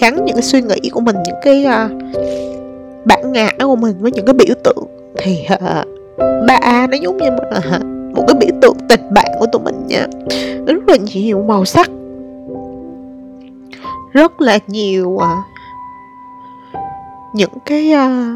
gắn 0.00 0.24
những 0.24 0.34
cái 0.34 0.42
suy 0.42 0.62
nghĩ 0.62 0.90
của 0.92 1.00
mình 1.00 1.16
những 1.24 1.36
cái 1.42 1.66
uh, 1.66 1.90
bản 3.04 3.32
ngã 3.32 3.50
của 3.58 3.76
mình 3.76 3.96
với 4.00 4.12
những 4.12 4.26
cái 4.26 4.34
biểu 4.34 4.54
tượng 4.64 4.86
thì 5.18 5.46
uh, 5.54 5.60
ba 6.46 6.58
a 6.60 6.86
nó 6.86 6.96
giống 7.02 7.16
như 7.16 7.30
một 7.30 8.24
cái 8.28 8.36
biểu 8.40 8.58
tượng 8.62 8.76
tình 8.88 9.14
bạn 9.14 9.26
của 9.38 9.46
tụi 9.46 9.62
mình 9.64 9.86
nha. 9.88 10.06
Rất 10.66 10.88
là 10.88 10.96
nhiều 11.14 11.42
màu 11.42 11.64
sắc 11.64 11.90
rất 14.12 14.40
là 14.40 14.58
nhiều 14.66 15.18
à, 15.18 15.42
những 17.34 17.58
cái 17.66 17.92
à, 17.92 18.34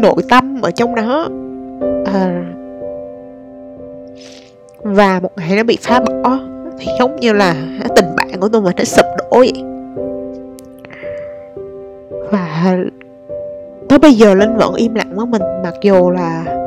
nội 0.00 0.22
tâm 0.28 0.62
ở 0.62 0.70
trong 0.70 0.94
đó 0.94 1.28
à, 2.12 2.44
và 4.82 5.20
một 5.20 5.30
ngày 5.36 5.56
nó 5.56 5.62
bị 5.62 5.78
phá 5.80 6.00
bỏ 6.00 6.38
thì 6.78 6.86
giống 6.98 7.16
như 7.16 7.32
là 7.32 7.54
tình 7.96 8.16
bạn 8.16 8.28
của 8.40 8.48
tôi 8.48 8.62
mà 8.62 8.70
nó 8.76 8.84
sụp 8.84 9.06
đổ 9.18 9.38
vậy. 9.38 9.64
Và 12.30 12.76
tới 13.88 13.98
bây 13.98 14.12
giờ 14.12 14.34
linh 14.34 14.56
vẫn 14.56 14.74
im 14.74 14.94
lặng 14.94 15.12
với 15.16 15.26
mình 15.26 15.42
mặc 15.62 15.74
dù 15.82 16.10
là 16.10 16.59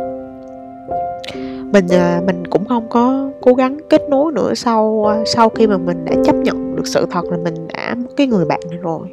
mình 1.73 1.87
à, 1.91 2.21
mình 2.25 2.47
cũng 2.47 2.65
không 2.65 2.89
có 2.89 3.29
cố 3.41 3.53
gắng 3.53 3.77
kết 3.89 4.01
nối 4.09 4.31
nữa 4.31 4.53
sau 4.53 5.05
à, 5.09 5.23
sau 5.25 5.49
khi 5.49 5.67
mà 5.67 5.77
mình 5.77 6.05
đã 6.05 6.13
chấp 6.23 6.35
nhận 6.35 6.75
được 6.75 6.87
sự 6.87 7.05
thật 7.11 7.25
là 7.25 7.37
mình 7.37 7.67
đã 7.67 7.95
mất 7.95 8.09
cái 8.17 8.27
người 8.27 8.45
bạn 8.45 8.59
này 8.69 8.79
rồi. 8.81 9.07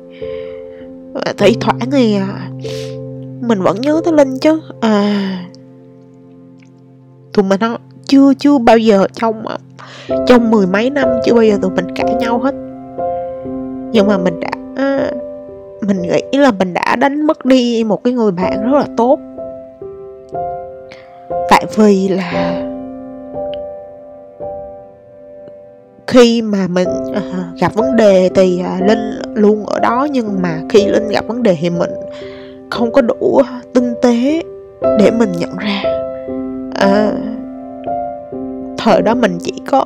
Thi 1.39 1.57
thoảng 1.61 1.91
thì 1.93 2.17
à, 2.17 2.51
mình 3.41 3.63
vẫn 3.63 3.81
nhớ 3.81 4.01
tới 4.05 4.13
linh 4.13 4.39
chứ. 4.39 4.61
À 4.81 5.47
tụi 7.33 7.45
mình 7.45 7.61
chưa 8.05 8.35
chưa 8.39 8.59
bao 8.59 8.79
giờ 8.79 9.07
trong 9.13 9.45
trong 10.27 10.51
mười 10.51 10.67
mấy 10.67 10.91
năm 10.91 11.09
chưa 11.25 11.35
bao 11.35 11.43
giờ 11.43 11.59
tụi 11.63 11.71
mình 11.71 11.87
cãi 11.97 12.15
nhau 12.15 12.39
hết. 12.39 12.55
Nhưng 13.93 14.07
mà 14.07 14.19
mình 14.19 14.41
đã 14.41 14.51
mình 15.87 16.03
nghĩ 16.03 16.39
là 16.39 16.51
mình 16.51 16.75
đã 16.75 16.97
đánh 16.97 17.27
mất 17.27 17.45
đi 17.45 17.85
một 17.85 18.05
cái 18.05 18.13
người 18.13 18.33
bạn 18.33 18.63
rất 18.63 18.79
là 18.79 18.87
tốt 18.97 19.19
tại 21.51 21.67
vì 21.77 22.09
là 22.09 22.63
khi 26.07 26.43
mà 26.43 26.67
mình 26.71 26.89
uh, 27.11 27.59
gặp 27.61 27.75
vấn 27.75 27.97
đề 27.97 28.31
thì 28.35 28.63
uh, 28.77 28.89
linh 28.89 29.23
luôn 29.35 29.67
ở 29.67 29.79
đó 29.79 30.07
nhưng 30.11 30.43
mà 30.43 30.61
khi 30.69 30.87
linh 30.87 31.09
gặp 31.09 31.25
vấn 31.27 31.43
đề 31.43 31.57
thì 31.61 31.71
mình 31.71 31.91
không 32.71 32.93
có 32.93 33.03
đủ 33.03 33.43
tinh 33.75 33.95
tế 34.03 34.43
để 34.99 35.11
mình 35.11 35.33
nhận 35.33 35.57
ra. 35.57 35.83
Uh, 36.85 37.15
thời 38.79 39.03
đó 39.03 39.15
mình 39.15 39.39
chỉ 39.41 39.53
có 39.71 39.85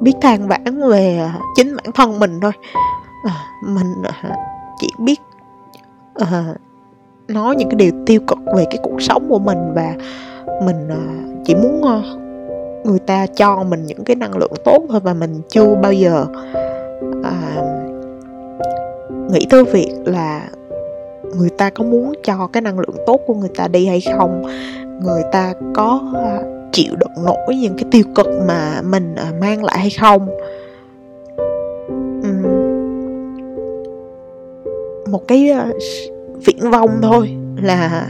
biết 0.00 0.12
than 0.20 0.48
vãn 0.48 0.88
về 0.88 1.30
chính 1.56 1.76
bản 1.76 1.92
thân 1.94 2.18
mình 2.18 2.40
thôi. 2.40 2.52
Uh, 3.26 3.68
mình 3.68 3.92
uh, 4.08 4.32
chỉ 4.80 4.88
biết 4.98 5.20
uh, 6.22 6.56
nói 7.28 7.56
những 7.56 7.68
cái 7.68 7.76
điều 7.76 7.90
tiêu 8.06 8.20
cực 8.26 8.38
về 8.56 8.64
cái 8.70 8.78
cuộc 8.82 9.02
sống 9.02 9.28
của 9.28 9.38
mình 9.38 9.58
và 9.74 9.94
mình 10.64 10.88
à, 10.88 11.02
chỉ 11.44 11.54
muốn 11.54 11.82
ờ, 11.82 12.02
người 12.84 12.98
ta 12.98 13.26
cho 13.26 13.64
mình 13.64 13.86
những 13.86 14.04
cái 14.04 14.16
năng 14.16 14.36
lượng 14.36 14.52
tốt 14.64 14.82
thôi 14.88 15.00
và 15.04 15.14
mình 15.14 15.40
chưa 15.48 15.74
bao 15.82 15.92
giờ 15.92 16.26
à, 17.24 17.62
nghĩ 19.30 19.46
tới 19.50 19.64
việc 19.64 19.92
là 20.04 20.48
người 21.38 21.50
ta 21.50 21.70
có 21.70 21.84
muốn 21.84 22.12
cho 22.22 22.48
cái 22.52 22.60
năng 22.60 22.78
lượng 22.78 22.96
tốt 23.06 23.20
của 23.26 23.34
người 23.34 23.50
ta 23.56 23.68
đi 23.68 23.86
hay 23.86 24.00
không. 24.16 24.42
Người 25.02 25.22
ta 25.32 25.54
có 25.74 26.00
à, 26.14 26.42
chịu 26.72 26.94
đựng 26.96 27.24
nổi 27.24 27.56
những 27.56 27.76
cái 27.76 27.84
tiêu 27.90 28.04
cực 28.14 28.26
mà 28.48 28.82
mình 28.82 29.14
à, 29.14 29.32
mang 29.40 29.64
lại 29.64 29.78
hay 29.78 29.90
không. 29.90 30.28
Một 35.10 35.28
cái 35.28 35.50
viễn 36.46 36.70
vông 36.70 36.90
thôi 37.02 37.36
là 37.62 38.08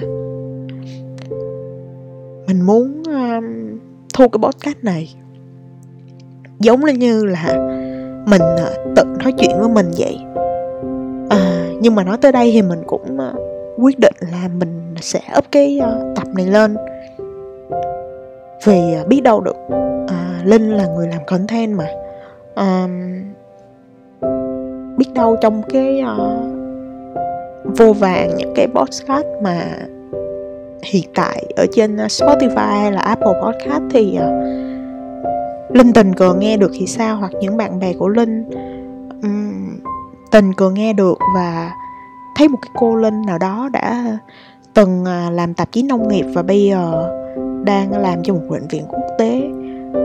mình 2.47 2.63
muốn 2.67 3.03
thu 4.15 4.29
cái 4.29 4.39
podcast 4.43 4.77
này. 4.83 5.15
Giống 6.61 6.81
như 6.81 7.25
là 7.25 7.69
mình 8.27 8.43
à, 8.43 8.71
tự 8.97 9.05
nói 9.05 9.33
chuyện 9.39 9.51
với 9.59 9.69
mình 9.69 9.91
vậy. 9.99 10.19
À, 11.31 11.69
nhưng 11.81 11.95
mà 11.95 12.05
nói 12.05 12.17
tới 12.21 12.33
đây 12.33 12.51
thì 12.53 12.63
mình 12.63 12.83
cũng 12.87 13.21
à, 13.21 13.33
quyết 13.79 13.99
định 13.99 14.15
là 14.33 14.49
mình 14.59 14.95
sẽ 15.01 15.21
up 15.39 15.45
cái 15.51 15.79
à, 15.79 15.91
tập 16.17 16.29
này 16.35 16.47
lên. 16.47 16.77
Vì 18.65 18.81
biết 19.09 19.21
đâu 19.21 19.41
được 19.41 19.57
à, 20.09 20.41
linh 20.45 20.71
là 20.71 20.87
người 20.87 21.09
làm 21.09 21.21
content 21.27 21.77
mà. 21.77 21.87
À, 22.55 22.89
biết 24.99 25.15
đâu 25.15 25.37
trong 25.41 25.63
cái 25.69 26.03
uh, 26.03 26.52
vô 27.65 27.93
vàng 27.93 28.37
những 28.37 28.53
cái 28.55 28.69
podcast 28.69 29.27
mà 29.43 29.77
hiện 30.83 31.05
tại 31.15 31.45
ở 31.57 31.67
trên 31.73 31.95
uh, 31.95 32.01
Spotify 32.01 32.81
hay 32.81 32.93
là 32.93 33.01
Apple 33.01 33.33
Podcast 33.43 33.83
thì 33.91 34.15
ờ, 34.15 34.31
Linh 35.71 35.93
tình 35.93 36.15
cờ 36.15 36.35
nghe 36.35 36.57
được 36.57 36.71
thì 36.75 36.87
sao? 36.87 37.17
Hoặc 37.17 37.33
những 37.41 37.57
bạn 37.57 37.79
bè 37.79 37.93
của 37.93 38.09
Linh 38.09 38.51
um, 39.23 39.79
tình 40.31 40.53
cờ 40.53 40.71
nghe 40.71 40.93
được 40.93 41.19
và 41.35 41.73
thấy 42.37 42.49
một 42.49 42.59
cái 42.63 42.71
cô 42.75 42.97
Linh 42.97 43.23
nào 43.27 43.39
đó 43.39 43.69
đã 43.73 44.19
từng 44.75 45.05
ờ, 45.05 45.31
làm 45.31 45.55
tạp 45.55 45.73
chí 45.73 45.83
nông 45.83 46.09
nghiệp 46.09 46.27
và 46.35 46.43
bây 46.43 46.65
giờ 46.65 47.11
đang 47.65 47.99
làm 48.03 48.23
cho 48.23 48.35
một 48.35 48.41
bệnh 48.49 48.69
viện 48.69 48.85
quốc 48.89 49.05
tế 49.19 49.43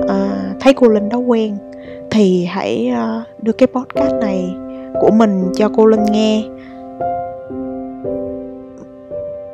uh, 0.04 0.62
thấy 0.62 0.74
cô 0.74 0.88
Linh 0.88 1.10
đó 1.10 1.18
quen 1.18 1.58
thì 2.12 2.46
hãy 2.46 2.92
uh, 2.94 3.44
đưa 3.44 3.52
cái 3.52 3.68
podcast 3.68 4.14
này 4.22 4.56
của 5.02 5.12
mình 5.12 5.52
cho 5.56 5.70
cô 5.76 5.86
Linh 5.86 6.06
nghe 6.06 6.44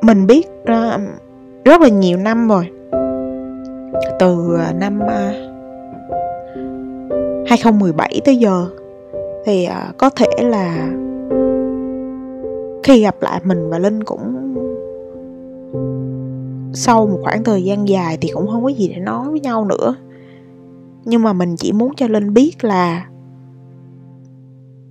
mình 0.04 0.28
biết 0.28 0.48
uh, 0.62 1.02
rất 1.66 1.82
là 1.82 1.88
nhiều 1.88 2.18
năm 2.18 2.48
rồi. 2.48 2.70
Từ 4.20 4.58
à, 4.60 4.74
năm 4.74 5.00
à, 5.00 5.30
uh, 5.30 5.36
2017 7.50 8.22
tới 8.26 8.38
giờ 8.38 8.68
thì 9.46 9.68
uh, 9.68 9.98
có 9.98 10.10
thể 10.10 10.28
là 10.40 10.90
khi 12.84 13.02
gặp 13.02 13.16
lại 13.22 13.42
mình 13.44 13.70
và 13.70 13.80
linh 13.80 14.04
cũng 14.04 14.40
sau 16.74 17.08
một 17.08 17.20
khoảng 17.24 17.44
thời 17.44 17.64
gian 17.64 17.88
dài 17.88 18.18
thì 18.22 18.30
cũng 18.34 18.48
không 18.48 18.64
có 18.64 18.70
gì 18.70 18.88
để 18.88 19.02
nói 19.02 19.30
với 19.30 19.40
nhau 19.40 19.66
nữa. 19.66 19.96
Nhưng 21.06 21.24
mà 21.24 21.34
mình 21.34 21.56
chỉ 21.56 21.72
muốn 21.72 21.96
cho 21.96 22.08
linh 22.08 22.34
biết 22.34 22.64
là 22.64 23.06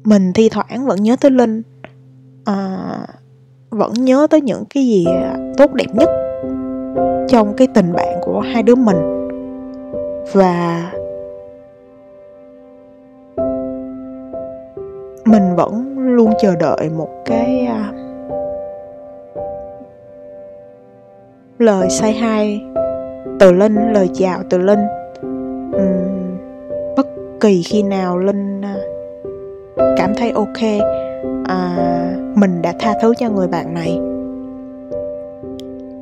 mình 0.04 0.32
thi 0.32 0.48
thoảng 0.48 0.86
vẫn 0.86 1.02
nhớ 1.02 1.16
tới 1.20 1.30
linh. 1.30 1.62
À, 2.44 3.06
vẫn 3.72 3.92
nhớ 3.92 4.26
tới 4.30 4.40
những 4.40 4.64
cái 4.74 4.86
gì 4.86 5.06
à, 5.06 5.36
tốt 5.56 5.72
đẹp 5.74 5.86
nhất 5.92 6.08
trong 7.28 7.54
cái 7.56 7.68
tình 7.74 7.92
bạn 7.92 8.20
của 8.22 8.40
hai 8.40 8.62
đứa 8.62 8.74
mình. 8.74 9.28
Và 10.32 10.90
mình 15.24 15.56
vẫn 15.56 15.98
luôn 15.98 16.32
chờ 16.40 16.54
đợi 16.60 16.90
một 16.96 17.08
cái 17.24 17.66
à, 17.66 17.92
lời 21.58 21.90
say 21.90 22.12
hai 22.12 22.60
từ 23.40 23.52
linh, 23.52 23.92
lời 23.92 24.10
chào 24.14 24.38
từ 24.50 24.58
linh. 24.58 24.86
Bất 26.96 27.06
kỳ 27.40 27.62
khi 27.62 27.82
nào 27.82 28.18
linh 28.18 28.62
à, 28.62 28.76
cảm 29.96 30.14
thấy 30.16 30.30
ok 30.30 30.82
à, 31.44 31.76
mình 32.36 32.62
đã 32.62 32.72
tha 32.78 32.92
thứ 33.02 33.14
cho 33.18 33.28
người 33.28 33.48
bạn 33.48 33.74
này. 33.74 33.98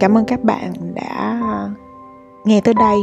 Cảm 0.01 0.19
ơn 0.19 0.25
các 0.25 0.45
bạn 0.45 0.73
đã 0.95 1.41
nghe 2.45 2.61
tới 2.61 2.75
đây. 2.75 2.97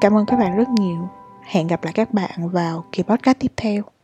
Cảm 0.00 0.16
ơn 0.16 0.26
các 0.26 0.38
bạn 0.38 0.56
rất 0.56 0.68
nhiều. 0.68 1.08
Hẹn 1.42 1.66
gặp 1.66 1.84
lại 1.84 1.92
các 1.92 2.14
bạn 2.14 2.48
vào 2.52 2.84
kỳ 2.92 3.02
podcast 3.02 3.38
tiếp 3.38 3.52
theo. 3.56 3.97